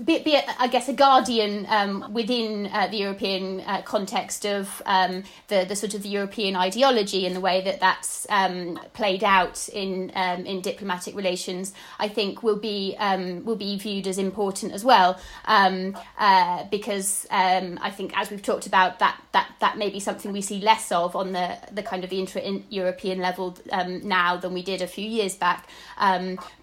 be, 0.03 0.19
be 0.23 0.37
I 0.59 0.67
guess, 0.67 0.87
a 0.87 0.93
guardian 0.93 1.65
um, 1.69 2.13
within 2.13 2.69
uh, 2.71 2.87
the 2.87 2.97
European 2.97 3.61
uh, 3.61 3.81
context 3.81 4.45
of 4.45 4.81
um, 4.85 5.23
the, 5.49 5.65
the 5.67 5.75
sort 5.75 5.93
of 5.93 6.03
the 6.03 6.09
European 6.09 6.55
ideology 6.55 7.25
and 7.25 7.35
the 7.35 7.41
way 7.41 7.61
that 7.61 7.79
that's 7.79 8.25
um, 8.29 8.79
played 8.93 9.23
out 9.23 9.67
in 9.69 10.11
um, 10.15 10.45
in 10.45 10.61
diplomatic 10.61 11.15
relations, 11.15 11.73
I 11.99 12.07
think 12.07 12.43
will 12.43 12.57
be 12.57 12.95
um, 12.97 13.43
will 13.43 13.55
be 13.57 13.77
viewed 13.77 14.07
as 14.07 14.17
important 14.17 14.71
as 14.71 14.85
well, 14.85 15.19
um, 15.45 15.97
uh, 16.17 16.63
because 16.71 17.27
I 17.29 17.91
think 17.91 18.17
as 18.17 18.29
we've 18.29 18.41
talked 18.41 18.67
about 18.67 18.99
that 18.99 19.19
that 19.33 19.51
that 19.59 19.77
may 19.77 19.89
be 19.89 19.99
something 19.99 20.31
we 20.31 20.41
see 20.41 20.61
less 20.61 20.91
of 20.91 21.15
on 21.15 21.33
the 21.33 21.57
the 21.71 21.83
kind 21.83 22.03
of 22.03 22.09
the 22.09 22.19
intra-European 22.19 23.19
level 23.19 23.57
now 24.03 24.37
than 24.37 24.53
we 24.53 24.63
did 24.63 24.81
a 24.81 24.87
few 24.87 25.07
years 25.07 25.35
back, 25.35 25.67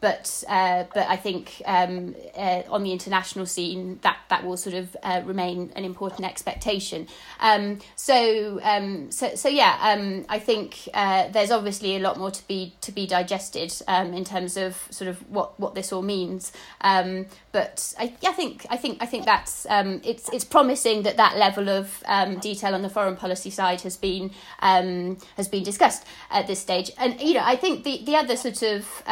but 0.01 0.45
uh, 0.49 0.85
but 0.95 1.07
I 1.07 1.17
think 1.17 1.61
uh, 1.67 2.63
on 2.71 2.83
the 2.83 2.94
international 2.95 3.47
scene, 3.47 3.99
that 4.03 4.19
that 4.31 4.45
will 4.45 4.57
sort 4.57 4.75
of 4.75 4.97
uh, 5.03 5.21
remain 5.25 5.73
an 5.77 5.85
important 5.85 6.25
expectation. 6.25 7.07
Um, 7.41 7.81
so, 7.97 8.61
um, 8.63 9.11
so 9.11 9.35
so 9.35 9.49
yeah, 9.49 9.77
um, 9.83 10.25
I 10.29 10.39
think 10.39 10.89
uh, 10.95 11.29
there's 11.29 11.51
obviously 11.51 11.97
a 11.97 11.99
lot 11.99 12.19
more 12.19 12.31
to 12.31 12.49
be 12.49 12.75
to 12.81 12.93
be 12.93 13.07
digested 13.07 13.75
um, 13.89 14.15
in 14.15 14.25
terms 14.25 14.57
of 14.57 14.77
sort 14.91 15.09
of 15.09 15.19
what, 15.31 15.59
what 15.61 15.75
this 15.75 15.93
all 15.93 16.03
means. 16.03 16.53
Um, 16.81 17.27
but 17.53 17.95
I, 17.99 18.15
I 18.27 18.33
think 18.33 18.67
I 18.71 18.77
think 18.77 18.99
I 19.01 19.07
think 19.07 19.25
that's 19.25 19.67
um, 19.69 20.01
it's 20.05 20.29
it's 20.31 20.45
promising 20.45 21.03
that 21.03 21.17
that 21.17 21.37
level 21.37 21.69
of 21.69 22.03
detail 22.41 22.75
on 22.75 22.83
the 22.83 22.91
foreign 22.91 23.17
policy 23.17 23.51
side 23.51 23.81
has 23.83 23.97
been 23.97 24.31
has 24.61 25.49
been 25.49 25.65
discussed 25.65 26.05
at 26.31 26.47
this 26.47 26.61
stage. 26.61 26.91
And 26.99 27.21
you 27.21 27.35
know, 27.35 27.45
I 27.45 27.57
think 27.57 27.85
the 27.85 28.03
the 28.05 28.17
other 28.17 28.37
sort 28.37 28.63
of 28.63 29.03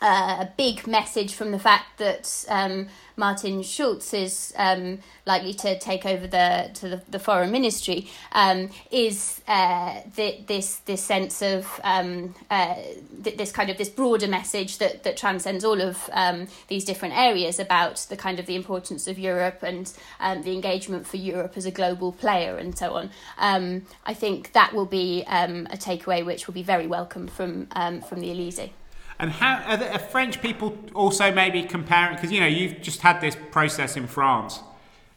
uh, 0.00 0.46
a 0.46 0.52
big 0.56 0.86
message 0.86 1.34
from 1.34 1.50
the 1.50 1.58
fact 1.58 1.98
that 1.98 2.44
um, 2.48 2.88
Martin 3.16 3.62
Schulz 3.62 4.14
is 4.14 4.52
um, 4.56 4.98
likely 5.26 5.52
to 5.54 5.78
take 5.78 6.06
over 6.06 6.26
the 6.26 6.70
to 6.74 6.88
the, 6.88 7.02
the 7.10 7.18
foreign 7.18 7.50
ministry 7.50 8.08
um, 8.32 8.70
is 8.90 9.42
uh, 9.46 10.00
the, 10.16 10.38
this 10.46 10.76
this 10.86 11.02
sense 11.02 11.42
of 11.42 11.80
um, 11.84 12.34
uh, 12.50 12.76
th- 13.22 13.36
this 13.36 13.52
kind 13.52 13.68
of 13.68 13.76
this 13.76 13.90
broader 13.90 14.26
message 14.26 14.78
that 14.78 15.02
that 15.02 15.16
transcends 15.18 15.64
all 15.64 15.80
of 15.80 16.08
um, 16.12 16.48
these 16.68 16.84
different 16.84 17.14
areas 17.14 17.58
about 17.58 17.96
the 18.08 18.16
kind 18.16 18.38
of 18.38 18.46
the 18.46 18.56
importance 18.56 19.06
of 19.06 19.18
Europe 19.18 19.62
and 19.62 19.92
um, 20.18 20.42
the 20.42 20.52
engagement 20.52 21.06
for 21.06 21.18
Europe 21.18 21.52
as 21.56 21.66
a 21.66 21.70
global 21.70 22.12
player 22.12 22.56
and 22.56 22.76
so 22.78 22.94
on. 22.94 23.10
I 23.38 24.14
think 24.14 24.52
that 24.52 24.72
will 24.72 24.86
be 24.86 25.22
a 25.22 25.76
takeaway 25.76 26.24
which 26.24 26.46
will 26.46 26.54
be 26.54 26.62
very 26.62 26.86
welcome 26.86 27.28
from 27.28 27.66
from 27.66 28.20
the 28.20 28.30
Elysee. 28.30 28.72
And 29.20 29.30
how 29.30 29.62
are, 29.66 29.76
the, 29.76 29.92
are 29.92 29.98
French 29.98 30.40
people 30.40 30.76
also 30.94 31.30
maybe 31.30 31.62
comparing? 31.62 32.16
Because 32.16 32.32
you 32.32 32.40
know 32.40 32.46
you've 32.46 32.80
just 32.80 33.02
had 33.02 33.20
this 33.20 33.36
process 33.50 33.96
in 33.96 34.06
France. 34.06 34.60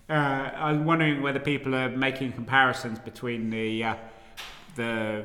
Uh, 0.10 0.14
I'm 0.14 0.84
wondering 0.84 1.22
whether 1.22 1.40
people 1.40 1.74
are 1.74 1.90
making 1.90 2.34
comparisons 2.34 3.00
between 3.00 3.50
the 3.50 3.84
uh, 3.84 3.96
the 4.76 5.24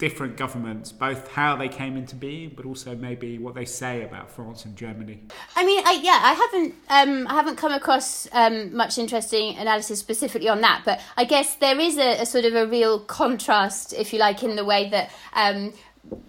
different 0.00 0.36
governments, 0.38 0.90
both 0.92 1.28
how 1.28 1.54
they 1.54 1.68
came 1.68 1.94
into 1.94 2.16
being, 2.16 2.50
but 2.56 2.64
also 2.64 2.96
maybe 2.96 3.38
what 3.38 3.54
they 3.54 3.66
say 3.66 4.02
about 4.02 4.32
France 4.32 4.64
and 4.64 4.74
Germany. 4.74 5.20
I 5.54 5.64
mean, 5.64 5.82
I, 5.86 6.00
yeah, 6.02 6.18
I 6.22 6.32
haven't, 6.32 6.74
um, 6.88 7.26
I 7.28 7.34
haven't 7.34 7.56
come 7.56 7.72
across 7.72 8.26
um, 8.32 8.74
much 8.74 8.96
interesting 8.96 9.58
analysis 9.58 10.00
specifically 10.00 10.48
on 10.48 10.62
that, 10.62 10.82
but 10.86 11.00
I 11.18 11.24
guess 11.24 11.54
there 11.56 11.78
is 11.78 11.98
a, 11.98 12.22
a, 12.22 12.26
sort 12.26 12.46
of 12.46 12.54
a 12.54 12.66
real 12.66 13.00
contrast, 13.00 13.92
if 13.92 14.14
you 14.14 14.18
like, 14.18 14.42
in 14.42 14.56
the 14.56 14.64
way 14.64 14.88
that 14.88 15.10
um, 15.34 15.74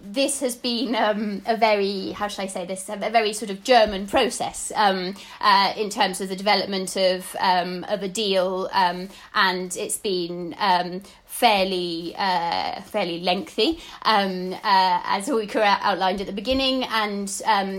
this 0.04 0.40
has 0.40 0.54
been 0.54 0.94
um, 0.94 1.42
a 1.46 1.56
very, 1.56 2.10
how 2.10 2.28
should 2.28 2.42
I 2.42 2.46
say 2.46 2.66
this, 2.66 2.88
a 2.88 2.96
very 2.96 3.32
sort 3.32 3.50
of 3.50 3.64
German 3.64 4.06
process 4.06 4.70
um, 4.76 5.14
uh, 5.40 5.72
in 5.76 5.88
terms 5.88 6.20
of 6.20 6.28
the 6.28 6.36
development 6.36 6.96
of 6.96 7.34
um, 7.40 7.84
of 7.88 8.02
a 8.02 8.08
deal, 8.08 8.68
um, 8.72 9.08
and 9.34 9.74
it's 9.76 9.96
been 9.96 10.54
um, 10.58 11.02
fairly 11.24 12.14
uh, 12.18 12.82
fairly 12.82 13.20
lengthy, 13.20 13.80
um, 14.02 14.52
uh, 14.52 15.00
as 15.04 15.28
Ulrike 15.28 15.56
outlined 15.56 16.20
at 16.20 16.26
the 16.26 16.32
beginning, 16.32 16.84
and 16.84 17.28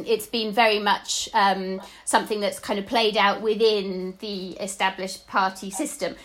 it's 0.07 0.27
been 0.27 0.51
very 0.51 0.79
much 0.79 1.29
something 2.05 2.39
that's 2.39 2.59
kind 2.59 2.79
of 2.79 2.87
played 2.87 3.17
out 3.17 3.41
within 3.41 4.15
the 4.19 4.51
established 4.53 5.27
party 5.27 5.69
system. 5.69 6.15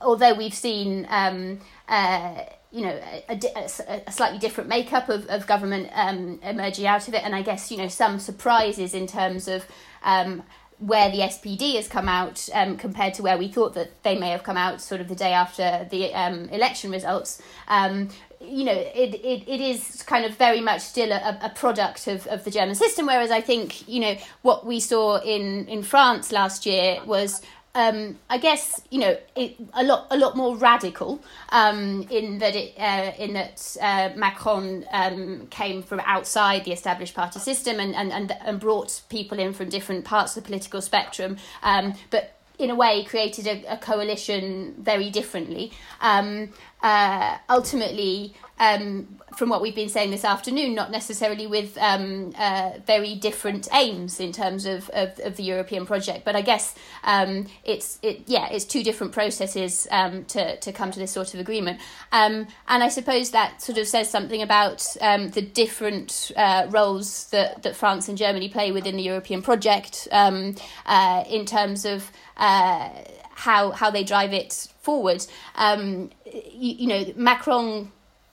although 0.00 0.34
we've 0.34 0.54
seen. 0.54 1.06
Uh, 1.06 2.44
you 2.72 2.82
know 2.82 3.00
a, 3.28 3.40
a, 3.56 4.02
a, 4.06 4.12
slightly 4.12 4.38
different 4.38 4.68
makeup 4.68 5.08
of, 5.08 5.26
of 5.26 5.46
government 5.46 5.88
um, 5.92 6.38
emerging 6.42 6.86
out 6.86 7.08
of 7.08 7.14
it 7.14 7.24
and 7.24 7.34
i 7.34 7.42
guess 7.42 7.70
you 7.70 7.76
know 7.76 7.88
some 7.88 8.18
surprises 8.18 8.94
in 8.94 9.06
terms 9.06 9.48
of 9.48 9.66
um, 10.02 10.42
where 10.80 11.10
the 11.10 11.18
SPD 11.18 11.76
has 11.76 11.86
come 11.86 12.08
out 12.08 12.48
um, 12.54 12.76
compared 12.76 13.12
to 13.14 13.22
where 13.22 13.36
we 13.36 13.48
thought 13.48 13.74
that 13.74 14.02
they 14.02 14.18
may 14.18 14.30
have 14.30 14.42
come 14.42 14.56
out 14.56 14.80
sort 14.80 15.00
of 15.00 15.08
the 15.08 15.14
day 15.14 15.32
after 15.32 15.86
the 15.90 16.12
um, 16.14 16.48
election 16.48 16.90
results. 16.90 17.40
Um, 17.68 18.08
you 18.40 18.64
know, 18.64 18.72
it, 18.72 19.14
it, 19.14 19.46
it 19.46 19.60
is 19.60 20.02
kind 20.06 20.24
of 20.24 20.36
very 20.36 20.62
much 20.62 20.80
still 20.80 21.12
a, 21.12 21.38
a 21.42 21.50
product 21.50 22.06
of, 22.06 22.26
of 22.28 22.44
the 22.44 22.50
German 22.50 22.74
system, 22.74 23.04
whereas 23.04 23.30
I 23.30 23.42
think, 23.42 23.86
you 23.86 24.00
know, 24.00 24.16
what 24.40 24.64
we 24.64 24.80
saw 24.80 25.20
in, 25.20 25.68
in 25.68 25.82
France 25.82 26.32
last 26.32 26.64
year 26.64 26.98
was 27.04 27.42
um, 27.74 28.18
I 28.28 28.38
guess 28.38 28.80
you 28.90 28.98
know 28.98 29.16
it, 29.36 29.56
a 29.74 29.84
lot 29.84 30.06
a 30.10 30.16
lot 30.16 30.36
more 30.36 30.56
radical 30.56 31.22
um, 31.50 32.06
in 32.10 32.38
that 32.38 32.56
it 32.56 32.74
uh, 32.78 33.12
in 33.18 33.34
that 33.34 33.76
uh, 33.80 34.10
Macron 34.16 34.84
um, 34.92 35.46
came 35.50 35.82
from 35.82 36.00
outside 36.00 36.64
the 36.64 36.72
established 36.72 37.14
party 37.14 37.38
system 37.38 37.78
and, 37.78 37.94
and, 37.94 38.12
and, 38.12 38.32
and 38.44 38.60
brought 38.60 39.02
people 39.08 39.38
in 39.38 39.52
from 39.52 39.68
different 39.68 40.04
parts 40.04 40.36
of 40.36 40.42
the 40.42 40.46
political 40.46 40.80
spectrum, 40.80 41.36
um, 41.62 41.94
but 42.10 42.36
in 42.58 42.70
a 42.70 42.74
way 42.74 43.04
created 43.04 43.46
a, 43.46 43.74
a 43.74 43.76
coalition 43.76 44.74
very 44.78 45.08
differently. 45.08 45.72
Um, 46.00 46.50
uh, 46.82 47.38
ultimately, 47.48 48.34
um, 48.58 49.20
from 49.36 49.48
what 49.48 49.62
we've 49.62 49.74
been 49.74 49.88
saying 49.88 50.10
this 50.10 50.24
afternoon, 50.24 50.74
not 50.74 50.90
necessarily 50.90 51.46
with 51.46 51.78
um, 51.78 52.34
uh, 52.38 52.72
very 52.86 53.14
different 53.14 53.68
aims 53.72 54.20
in 54.20 54.32
terms 54.32 54.66
of, 54.66 54.90
of, 54.90 55.18
of, 55.20 55.36
the 55.36 55.42
European 55.42 55.86
project. 55.86 56.24
But 56.24 56.36
I 56.36 56.42
guess 56.42 56.74
um, 57.04 57.46
it's 57.64 57.98
it 58.02 58.22
yeah 58.26 58.48
it's 58.50 58.64
two 58.64 58.82
different 58.82 59.12
processes 59.12 59.88
um, 59.90 60.24
to 60.26 60.58
to 60.58 60.72
come 60.72 60.90
to 60.90 60.98
this 60.98 61.12
sort 61.12 61.32
of 61.32 61.40
agreement. 61.40 61.80
Um, 62.12 62.46
and 62.68 62.82
I 62.82 62.88
suppose 62.88 63.30
that 63.30 63.62
sort 63.62 63.78
of 63.78 63.86
says 63.86 64.10
something 64.10 64.42
about 64.42 64.86
um, 65.00 65.30
the 65.30 65.42
different 65.42 66.32
uh, 66.36 66.66
roles 66.70 67.28
that 67.30 67.62
that 67.62 67.76
France 67.76 68.08
and 68.08 68.18
Germany 68.18 68.48
play 68.48 68.72
within 68.72 68.96
the 68.96 69.02
European 69.02 69.42
project 69.42 70.08
uh, 70.10 71.24
in 71.28 71.46
terms 71.46 71.84
of 71.84 72.10
uh, 72.36 72.90
how 73.30 73.70
how 73.70 73.90
they 73.90 74.04
drive 74.04 74.34
it 74.34 74.68
forward. 74.90 75.24
Um, 75.54 76.10
you, 76.26 76.72
you, 76.80 76.86
know, 76.88 77.04
Macron 77.16 77.92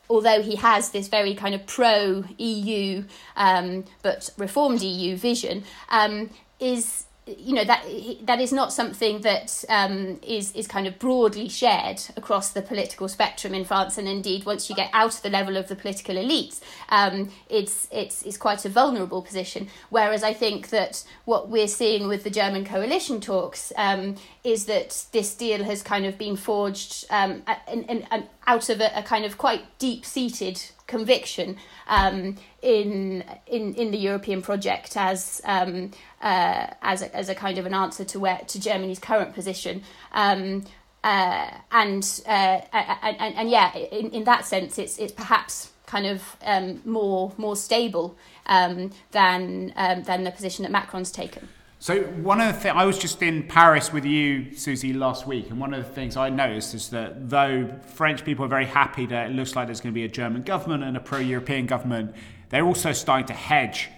although 0.09 0.41
he 0.41 0.55
has 0.55 0.91
this 0.91 1.09
very 1.09 1.35
kind 1.35 1.53
of 1.53 1.65
pro 1.65 2.23
EU 2.37 3.03
um, 3.35 3.83
but 4.01 4.29
reformed 4.37 4.81
EU 4.81 5.17
vision, 5.17 5.63
um, 5.89 6.29
is 6.59 7.06
you 7.37 7.53
know 7.53 7.63
that 7.63 7.85
that 8.23 8.39
is 8.39 8.53
not 8.53 8.71
something 8.71 9.21
that 9.21 9.63
um, 9.69 10.19
is 10.21 10.51
is 10.53 10.67
kind 10.67 10.87
of 10.87 10.97
broadly 10.99 11.49
shared 11.49 12.01
across 12.15 12.51
the 12.51 12.61
political 12.61 13.07
spectrum 13.07 13.53
in 13.53 13.65
France, 13.65 13.97
and 13.97 14.07
indeed 14.07 14.45
once 14.45 14.69
you 14.69 14.75
get 14.75 14.89
out 14.93 15.15
of 15.15 15.21
the 15.21 15.29
level 15.29 15.57
of 15.57 15.67
the 15.67 15.75
political 15.75 16.15
elites, 16.15 16.61
um, 16.89 17.29
it's 17.49 17.87
it's 17.91 18.23
it's 18.23 18.37
quite 18.37 18.65
a 18.65 18.69
vulnerable 18.69 19.21
position. 19.21 19.67
Whereas 19.89 20.23
I 20.23 20.33
think 20.33 20.69
that 20.69 21.03
what 21.25 21.49
we're 21.49 21.67
seeing 21.67 22.07
with 22.07 22.23
the 22.23 22.29
German 22.29 22.65
coalition 22.65 23.19
talks 23.19 23.73
um, 23.77 24.15
is 24.43 24.65
that 24.65 25.05
this 25.11 25.35
deal 25.35 25.63
has 25.63 25.83
kind 25.83 26.05
of 26.05 26.17
been 26.17 26.35
forged 26.35 27.05
um, 27.09 27.43
in, 27.71 27.83
in, 27.83 28.07
in, 28.11 28.27
out 28.47 28.69
of 28.69 28.79
a, 28.81 28.91
a 28.95 29.03
kind 29.03 29.25
of 29.25 29.37
quite 29.37 29.77
deep 29.77 30.05
seated 30.05 30.61
conviction 30.87 31.57
um, 31.87 32.37
in 32.61 33.23
in 33.45 33.75
in 33.75 33.91
the 33.91 33.97
European 33.97 34.41
project 34.41 34.95
as 34.95 35.41
um, 35.43 35.91
uh, 36.21 36.67
as 36.81 37.01
a, 37.01 37.15
as 37.15 37.29
a 37.29 37.35
kind 37.35 37.57
of 37.57 37.65
an 37.65 37.73
answer 37.73 38.05
to 38.05 38.19
where 38.19 38.39
to 38.47 38.59
Germany's 38.59 38.99
current 38.99 39.35
position. 39.35 39.83
Um, 40.13 40.63
uh, 41.03 41.51
and, 41.71 42.21
uh, 42.25 42.59
and, 42.73 43.17
and, 43.21 43.35
and 43.35 43.49
yeah, 43.49 43.73
in, 43.77 44.09
in 44.09 44.23
that 44.25 44.45
sense, 44.45 44.77
it's 44.77 44.97
it's 44.97 45.13
perhaps 45.13 45.71
kind 45.85 46.05
of 46.05 46.35
um, 46.43 46.81
more 46.85 47.31
more 47.37 47.55
stable 47.55 48.17
um, 48.47 48.91
than 49.11 49.73
um, 49.75 50.03
than 50.03 50.23
the 50.23 50.31
position 50.31 50.63
that 50.63 50.71
Macron's 50.71 51.11
taken. 51.11 51.47
So 51.79 52.01
one 52.01 52.41
of 52.41 52.47
the 52.47 52.59
things 52.59 52.73
I 52.75 52.85
was 52.85 52.97
just 52.97 53.21
in 53.21 53.43
Paris 53.43 53.93
with 53.93 54.03
you, 54.03 54.51
Susie, 54.55 54.93
last 54.93 55.27
week, 55.27 55.51
and 55.51 55.59
one 55.59 55.75
of 55.75 55.85
the 55.85 55.91
things 55.91 56.17
I 56.17 56.27
noticed 56.29 56.73
is 56.73 56.89
that 56.89 57.29
though 57.29 57.69
French 57.85 58.25
people 58.25 58.43
are 58.45 58.47
very 58.47 58.65
happy 58.65 59.05
that 59.05 59.29
it 59.29 59.33
looks 59.35 59.55
like 59.55 59.67
there's 59.67 59.79
going 59.79 59.93
to 59.93 59.95
be 59.95 60.03
a 60.03 60.09
German 60.09 60.41
government 60.41 60.83
and 60.83 60.97
a 60.97 60.99
pro-European 60.99 61.67
government, 61.67 62.15
they're 62.49 62.65
also 62.65 62.93
starting 62.93 63.27
to 63.27 63.33
hedge 63.33 63.89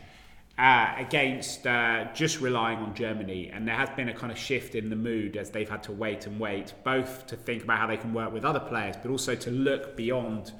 uh, 0.58 0.94
against 0.98 1.65
uh, 1.65 2.08
just 2.13 2.42
relying 2.42 2.80
on 2.80 2.94
Germany. 2.94 3.50
And 3.54 3.65
there 3.65 3.76
has 3.76 3.89
been 3.92 4.10
a 4.10 4.13
kind 4.13 4.30
of 4.30 4.38
shift 4.38 4.76
in 4.76 4.89
the 4.89 4.98
mood 4.98 5.38
as 5.38 5.50
they've 5.50 5.70
had 5.70 5.84
to 5.84 5.94
wait 5.94 6.28
and 6.28 6.38
wait, 6.38 6.74
both 6.84 7.28
to 7.28 7.38
think 7.38 7.63
about 7.63 7.78
how 7.78 7.88
they 7.88 7.98
can 7.98 8.13
work 8.13 8.34
with 8.34 8.44
other 8.44 8.60
players, 8.60 8.98
but 9.02 9.10
also 9.10 9.36
to 9.36 9.52
look 9.52 9.96
beyond 9.96 10.52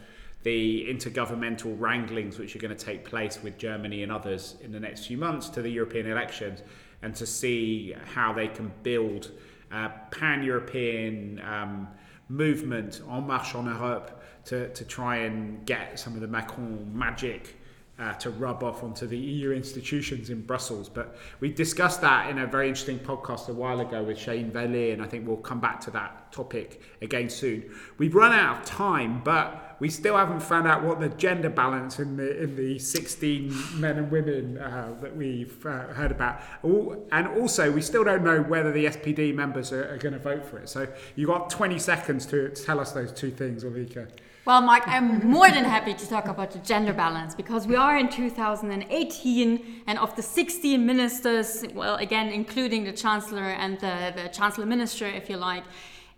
the 0.44 0.88
intergovernmental 0.90 1.78
wranglings 1.78 2.40
which 2.40 2.56
are 2.56 2.60
going 2.60 2.74
to 2.74 2.86
take 2.86 3.04
place 3.04 3.44
with 3.44 3.58
Germany 3.58 4.04
and 4.04 4.12
others 4.12 4.56
in 4.62 4.72
the 4.72 4.80
next 4.80 5.08
few 5.08 5.18
months 5.18 5.50
to 5.50 5.62
the 5.62 5.70
European 5.70 6.10
elections 6.10 6.62
and 7.02 7.16
to 7.16 7.26
see 7.26 7.96
how 8.14 8.34
they 8.34 8.48
can 8.48 8.72
build 8.84 9.32
a 9.72 9.92
pan 10.12 10.44
European 10.44 11.42
um, 11.42 11.88
movement 12.28 13.02
en 13.10 13.26
marche 13.26 13.56
en 13.56 13.66
Europe 13.66 14.24
to, 14.46 14.70
to 14.74 14.86
try 14.86 15.18
and 15.18 15.66
get 15.66 16.00
some 16.00 16.16
of 16.16 16.22
the 16.22 16.28
Macron 16.28 16.90
magic 16.98 17.59
uh, 18.00 18.14
to 18.14 18.30
rub 18.30 18.64
off 18.64 18.84
onto 18.84 19.06
the 19.06 19.18
EU 19.18 19.52
institutions 19.52 20.30
in 20.30 20.42
Brussels. 20.42 20.88
But 20.88 21.18
we 21.40 21.52
discussed 21.52 22.02
that 22.02 22.30
in 22.30 22.40
a 22.40 22.48
very 22.48 22.70
interesting 22.70 23.00
podcast 23.00 23.50
a 23.50 23.54
while 23.54 23.82
ago 23.82 24.04
with 24.04 24.18
Shahin 24.18 24.52
Vallée, 24.52 24.94
and 24.94 25.02
I 25.02 25.08
think 25.08 25.28
we'll 25.28 25.38
come 25.38 25.60
back 25.60 25.82
to 25.82 25.92
that 25.92 26.32
topic 26.32 26.82
again 27.02 27.30
soon. 27.30 27.70
We've 27.98 28.16
run 28.16 28.32
out 28.32 28.60
of 28.60 28.66
time, 28.66 29.22
but 29.24 29.76
we 29.80 29.90
still 29.90 30.16
haven't 30.16 30.42
found 30.42 30.68
out 30.68 30.84
what 30.84 31.00
the 31.00 31.10
gender 31.10 31.50
balance 31.50 32.00
in 32.00 32.16
the 32.16 32.42
in 32.42 32.56
the 32.56 32.80
16 32.80 33.80
men 33.80 33.98
and 33.98 34.12
women 34.12 34.58
uh, 34.58 34.96
that 35.02 35.16
we've 35.16 35.66
uh, 35.66 35.88
heard 35.88 36.12
about, 36.12 36.42
and 36.64 37.28
also 37.40 37.72
we 37.72 37.82
still 37.82 38.04
don't 38.04 38.24
know 38.24 38.42
whether 38.42 38.72
the 38.72 38.86
SPD 38.86 39.34
members 39.34 39.74
are, 39.74 39.94
are 39.94 39.98
going 39.98 40.14
to 40.14 40.20
vote 40.20 40.46
for 40.46 40.58
it. 40.60 40.70
So 40.70 40.88
you've 41.16 41.30
got 41.30 41.50
20 41.50 41.78
seconds 41.80 42.26
to 42.28 42.50
tell 42.50 42.80
us 42.80 42.94
those 42.94 43.12
two 43.12 43.32
things, 43.32 43.64
Ulrike. 43.64 44.08
Well, 44.46 44.62
Mark, 44.62 44.84
I'm 44.88 45.30
more 45.30 45.50
than 45.50 45.66
happy 45.66 45.94
to 45.94 46.10
talk 46.10 46.28
about 46.28 46.52
the 46.52 46.60
gender 46.60 46.94
balance 46.94 47.36
because 47.36 47.68
we 47.68 47.76
are 47.76 47.98
in 47.98 48.10
2018, 48.10 49.84
and 49.86 50.00
of 50.00 50.16
the 50.16 50.22
16 50.22 50.86
ministers, 50.86 51.66
well, 51.74 51.96
again, 51.96 52.30
including 52.30 52.86
the 52.86 52.94
Chancellor 52.94 53.44
and 53.44 53.80
the, 53.80 54.14
the 54.16 54.30
Chancellor 54.30 54.66
Minister, 54.66 55.06
if 55.06 55.30
you 55.30 55.38
like, 55.38 55.64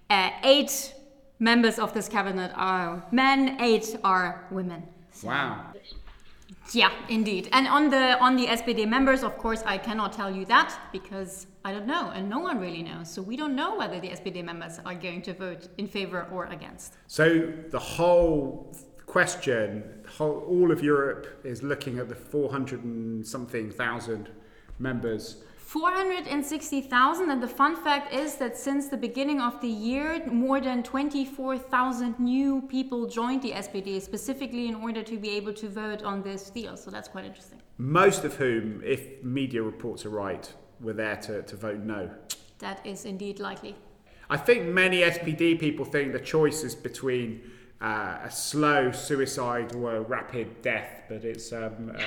uh, 0.09 0.29
eight 0.43 0.93
members 1.39 1.79
of 1.79 1.93
this 1.93 2.07
cabinet 2.07 2.51
are 2.55 3.03
men, 3.11 3.57
eight 3.59 3.97
are 4.03 4.47
women. 4.51 4.83
So, 5.11 5.27
wow. 5.27 5.73
Yeah, 6.73 6.91
indeed. 7.09 7.49
And 7.51 7.67
on 7.67 7.89
the 7.89 8.17
on 8.19 8.35
the 8.35 8.47
SPD 8.47 8.87
members, 8.87 9.23
of 9.23 9.37
course, 9.37 9.61
I 9.65 9.77
cannot 9.77 10.13
tell 10.13 10.31
you 10.33 10.45
that 10.45 10.77
because 10.91 11.47
I 11.65 11.71
don't 11.73 11.87
know, 11.87 12.11
and 12.11 12.29
no 12.29 12.39
one 12.39 12.59
really 12.59 12.83
knows. 12.83 13.11
So 13.11 13.21
we 13.21 13.35
don't 13.35 13.55
know 13.55 13.75
whether 13.77 13.99
the 13.99 14.09
SPD 14.09 14.43
members 14.43 14.79
are 14.85 14.95
going 14.95 15.21
to 15.23 15.33
vote 15.33 15.67
in 15.77 15.87
favor 15.87 16.27
or 16.31 16.45
against. 16.45 16.93
So 17.07 17.51
the 17.69 17.79
whole 17.79 18.73
question, 19.05 19.83
whole, 20.17 20.39
all 20.47 20.71
of 20.71 20.81
Europe 20.81 21.41
is 21.43 21.61
looking 21.61 21.99
at 21.99 22.07
the 22.07 22.15
400 22.15 22.83
and 22.83 23.27
something 23.27 23.69
thousand 23.69 24.29
members 24.79 25.43
460,000 25.71 27.31
and 27.31 27.41
the 27.41 27.47
fun 27.47 27.77
fact 27.81 28.13
is 28.13 28.35
that 28.35 28.57
since 28.57 28.89
the 28.89 28.97
beginning 28.97 29.39
of 29.39 29.61
the 29.61 29.69
year 29.69 30.21
more 30.25 30.59
than 30.59 30.83
24,000 30.83 32.19
new 32.19 32.61
people 32.63 33.07
joined 33.07 33.41
the 33.41 33.51
SPD 33.51 34.01
specifically 34.01 34.67
in 34.67 34.75
order 34.75 35.01
to 35.01 35.17
be 35.17 35.29
able 35.29 35.53
to 35.53 35.69
vote 35.69 36.03
on 36.03 36.23
this 36.23 36.49
deal. 36.49 36.75
So 36.75 36.91
that's 36.91 37.07
quite 37.07 37.23
interesting. 37.23 37.61
Most 37.77 38.25
of 38.25 38.35
whom 38.35 38.81
if 38.83 39.23
media 39.23 39.63
reports 39.63 40.05
are 40.05 40.09
right 40.09 40.53
were 40.81 40.91
there 40.91 41.15
to, 41.15 41.41
to 41.43 41.55
vote 41.55 41.79
no. 41.79 42.09
That 42.59 42.85
is 42.85 43.05
indeed 43.05 43.39
likely. 43.39 43.77
I 44.29 44.35
think 44.35 44.65
many 44.65 45.03
SPD 45.03 45.57
people 45.57 45.85
think 45.85 46.11
the 46.11 46.19
choice 46.19 46.65
is 46.65 46.75
between 46.75 47.49
uh, 47.79 48.17
a 48.25 48.29
slow 48.29 48.91
suicide 48.91 49.73
or 49.73 49.95
a 49.95 50.01
rapid 50.01 50.61
death 50.61 51.03
but 51.07 51.23
it's 51.23 51.53
um, 51.53 51.93
uh, 51.95 52.01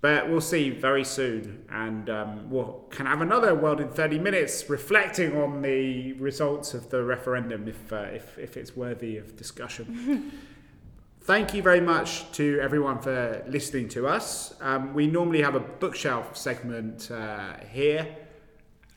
but 0.00 0.30
we'll 0.30 0.40
see 0.40 0.70
very 0.70 1.04
soon, 1.04 1.64
and 1.70 2.08
um, 2.08 2.50
we'll 2.50 2.84
can 2.90 3.06
have 3.06 3.20
another 3.20 3.54
World 3.54 3.80
in 3.80 3.90
30 3.90 4.18
Minutes 4.18 4.70
reflecting 4.70 5.36
on 5.36 5.60
the 5.60 6.14
results 6.14 6.72
of 6.72 6.88
the 6.88 7.04
referendum 7.04 7.68
if, 7.68 7.92
uh, 7.92 7.96
if, 8.12 8.38
if 8.38 8.56
it's 8.56 8.74
worthy 8.74 9.18
of 9.18 9.36
discussion. 9.36 10.32
Thank 11.22 11.52
you 11.52 11.62
very 11.62 11.82
much 11.82 12.32
to 12.32 12.58
everyone 12.60 12.98
for 12.98 13.44
listening 13.46 13.90
to 13.90 14.06
us. 14.06 14.54
Um, 14.60 14.94
we 14.94 15.06
normally 15.06 15.42
have 15.42 15.54
a 15.54 15.60
bookshelf 15.60 16.34
segment 16.34 17.10
uh, 17.10 17.58
here. 17.70 18.08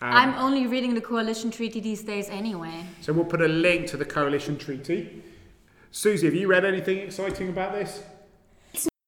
Um, 0.02 0.14
I'm 0.14 0.34
only 0.36 0.68
reading 0.68 0.96
the 0.96 1.02
coalition 1.02 1.52
treaty 1.52 1.82
these 1.82 2.02
days 2.02 2.30
anyway. 2.30 2.86
So 3.02 3.12
we'll 3.12 3.26
put 3.26 3.42
a 3.42 3.48
link 3.48 3.88
to 3.88 3.98
the 3.98 4.06
coalition 4.06 4.58
treaty. 4.58 5.22
Susie, 5.92 6.26
have 6.26 6.34
you 6.34 6.48
read 6.48 6.64
anything 6.64 7.00
exciting 7.00 7.50
about 7.50 7.74
this? 7.74 8.04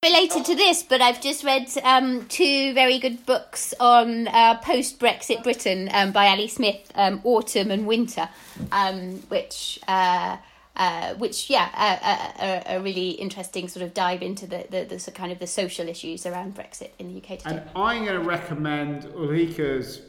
Related 0.05 0.45
to 0.45 0.53
this, 0.53 0.83
but 0.83 1.01
I've 1.01 1.19
just 1.19 1.43
read 1.43 1.67
um, 1.83 2.27
two 2.27 2.75
very 2.75 2.99
good 2.99 3.25
books 3.25 3.73
on 3.79 4.27
uh, 4.27 4.59
post 4.59 4.99
Brexit 4.99 5.41
Britain 5.41 5.89
um, 5.91 6.11
by 6.11 6.27
Ali 6.27 6.47
Smith, 6.47 6.91
um, 6.93 7.21
Autumn 7.23 7.71
and 7.71 7.87
Winter, 7.87 8.29
um, 8.71 9.15
which. 9.29 9.79
Uh, 9.87 10.37
uh, 10.77 11.13
which 11.15 11.49
yeah, 11.49 12.63
a, 12.67 12.81
really 12.81 13.11
interesting 13.11 13.69
sort 13.69 13.81
of 13.81 13.93
dive 13.93 14.21
into 14.21 14.45
the, 14.45 14.67
the, 14.69 14.83
the, 14.83 15.11
kind 15.11 15.31
of 15.31 15.39
the 15.39 15.47
social 15.47 15.87
issues 15.87 16.25
around 16.25 16.53
Brexit 16.53 16.89
in 16.99 17.07
the 17.07 17.17
UK 17.17 17.39
today. 17.39 17.43
And 17.45 17.61
I'm 17.73 18.03
going 18.03 18.21
to 18.21 18.27
recommend 18.27 19.05
Ulrike's 19.15 20.01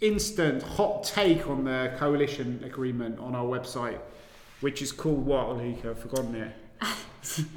instant 0.00 0.62
hot 0.62 1.04
take 1.04 1.46
on 1.50 1.64
the 1.64 1.92
coalition 1.98 2.62
agreement 2.64 3.18
on 3.18 3.34
our 3.34 3.44
website, 3.44 3.98
which 4.62 4.80
is 4.80 4.90
called 4.90 5.26
what, 5.26 5.48
Ulrika? 5.48 5.90
I've 5.90 5.98
forgotten 5.98 6.34
it. 6.34 6.56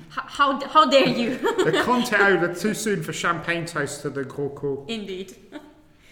How, 0.10 0.60
how 0.68 0.90
dare 0.90 1.08
you? 1.08 1.38
the 1.64 1.82
content 1.86 2.22
over 2.22 2.54
too 2.54 2.74
soon 2.74 3.04
for 3.04 3.14
champagne 3.14 3.66
toast 3.66 4.02
to 4.02 4.10
the 4.10 4.24
GroKo. 4.24 4.90
Indeed. 4.90 5.36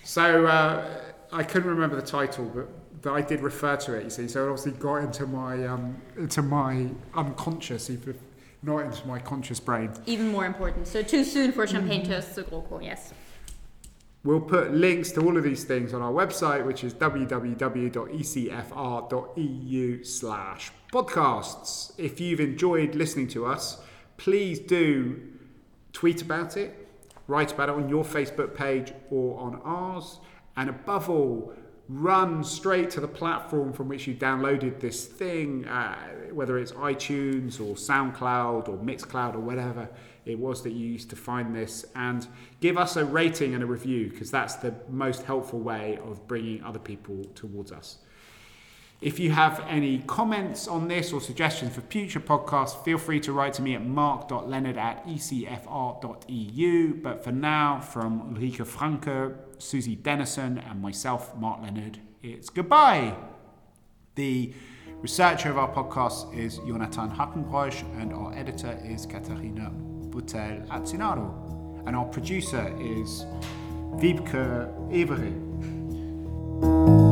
So 0.03 0.45
uh, 0.45 1.01
I 1.31 1.43
couldn't 1.43 1.69
remember 1.69 1.95
the 1.95 2.05
title, 2.05 2.45
but 2.45 2.67
but 3.01 3.13
I 3.13 3.21
did 3.21 3.41
refer 3.41 3.77
to 3.77 3.93
it. 3.93 4.03
You 4.05 4.09
see, 4.09 4.27
so 4.27 4.45
it 4.45 4.49
obviously 4.49 4.73
got 4.73 4.97
into 4.97 5.25
my 5.27 5.65
um, 5.65 6.01
into 6.17 6.41
my 6.41 6.89
unconscious, 7.13 7.89
even 7.89 8.17
not 8.63 8.79
into 8.79 9.07
my 9.07 9.19
conscious 9.19 9.59
brain. 9.59 9.91
Even 10.05 10.29
more 10.29 10.45
important. 10.45 10.87
So 10.87 11.03
too 11.03 11.23
soon 11.23 11.51
for 11.51 11.65
champagne 11.67 12.03
mm. 12.03 12.09
toast 12.09 12.35
to 12.35 12.43
GroKo. 12.43 12.83
Yes. 12.83 13.13
We'll 14.27 14.41
put 14.41 14.73
links 14.73 15.11
to 15.13 15.21
all 15.21 15.37
of 15.37 15.45
these 15.45 15.63
things 15.63 15.93
on 15.93 16.01
our 16.01 16.11
website, 16.11 16.65
which 16.65 16.83
is 16.83 16.93
www.ecfr.eu 16.93 17.53
slash 20.03 20.71
podcasts. 20.91 21.93
If 21.97 22.19
you've 22.19 22.41
enjoyed 22.41 22.93
listening 22.93 23.29
to 23.29 23.45
us, 23.45 23.79
please 24.17 24.59
do 24.59 25.21
tweet 25.93 26.21
about 26.21 26.57
it, 26.57 26.89
write 27.27 27.53
about 27.53 27.69
it 27.69 27.75
on 27.75 27.87
your 27.87 28.03
Facebook 28.03 28.53
page 28.53 28.91
or 29.09 29.39
on 29.39 29.61
ours, 29.63 30.19
and 30.57 30.69
above 30.69 31.09
all, 31.09 31.53
run 31.87 32.43
straight 32.43 32.89
to 32.89 32.99
the 32.99 33.07
platform 33.07 33.71
from 33.71 33.87
which 33.87 34.07
you 34.07 34.13
downloaded 34.13 34.81
this 34.81 35.05
thing, 35.05 35.65
uh, 35.69 35.95
whether 36.33 36.59
it's 36.59 36.73
iTunes 36.73 37.61
or 37.61 37.75
SoundCloud 37.75 38.67
or 38.67 38.77
Mixcloud 38.77 39.35
or 39.35 39.39
whatever 39.39 39.87
it 40.29 40.39
was 40.39 40.63
that 40.63 40.73
you 40.73 40.87
used 40.87 41.09
to 41.09 41.15
find 41.15 41.55
this, 41.55 41.85
and 41.95 42.27
give 42.59 42.77
us 42.77 42.95
a 42.95 43.05
rating 43.05 43.53
and 43.53 43.63
a 43.63 43.65
review 43.65 44.09
because 44.09 44.31
that's 44.31 44.55
the 44.55 44.73
most 44.89 45.23
helpful 45.23 45.59
way 45.59 45.99
of 46.03 46.27
bringing 46.27 46.63
other 46.63 46.79
people 46.79 47.23
towards 47.35 47.71
us. 47.71 47.99
If 48.99 49.19
you 49.19 49.29
have 49.29 49.63
any 49.67 49.99
comments 49.99 50.67
on 50.67 50.87
this 50.87 51.13
or 51.13 51.21
suggestions 51.21 51.75
for 51.75 51.81
future 51.81 52.19
podcasts, 52.19 52.83
feel 52.83 52.97
free 52.97 53.19
to 53.19 53.31
write 53.31 53.53
to 53.53 53.61
me 53.61 53.75
at 53.75 53.85
mark.leonard 53.85 54.75
at 54.75 55.05
ecfr.eu. 55.05 56.93
But 56.95 57.23
for 57.23 57.31
now, 57.31 57.79
from 57.79 58.33
Ulrike 58.35 58.65
Franke, 58.65 59.35
Susie 59.59 59.95
Dennison, 59.95 60.57
and 60.57 60.81
myself, 60.81 61.37
Mark 61.37 61.61
Leonard, 61.61 61.99
it's 62.23 62.49
goodbye. 62.49 63.15
The 64.15 64.51
researcher 65.01 65.51
of 65.51 65.59
our 65.59 65.71
podcast 65.71 66.35
is 66.35 66.57
Jonathan 66.57 67.11
Hackenbroich, 67.11 67.83
and 68.01 68.11
our 68.11 68.33
editor 68.33 68.79
is 68.83 69.05
Katharina 69.05 69.71
Botel 70.17 70.65
Azzinaro. 70.67 71.31
And 71.85 71.95
our 71.95 72.05
producer 72.05 72.73
is 72.81 73.25
Vibke 74.01 74.67
Evering. 74.91 77.06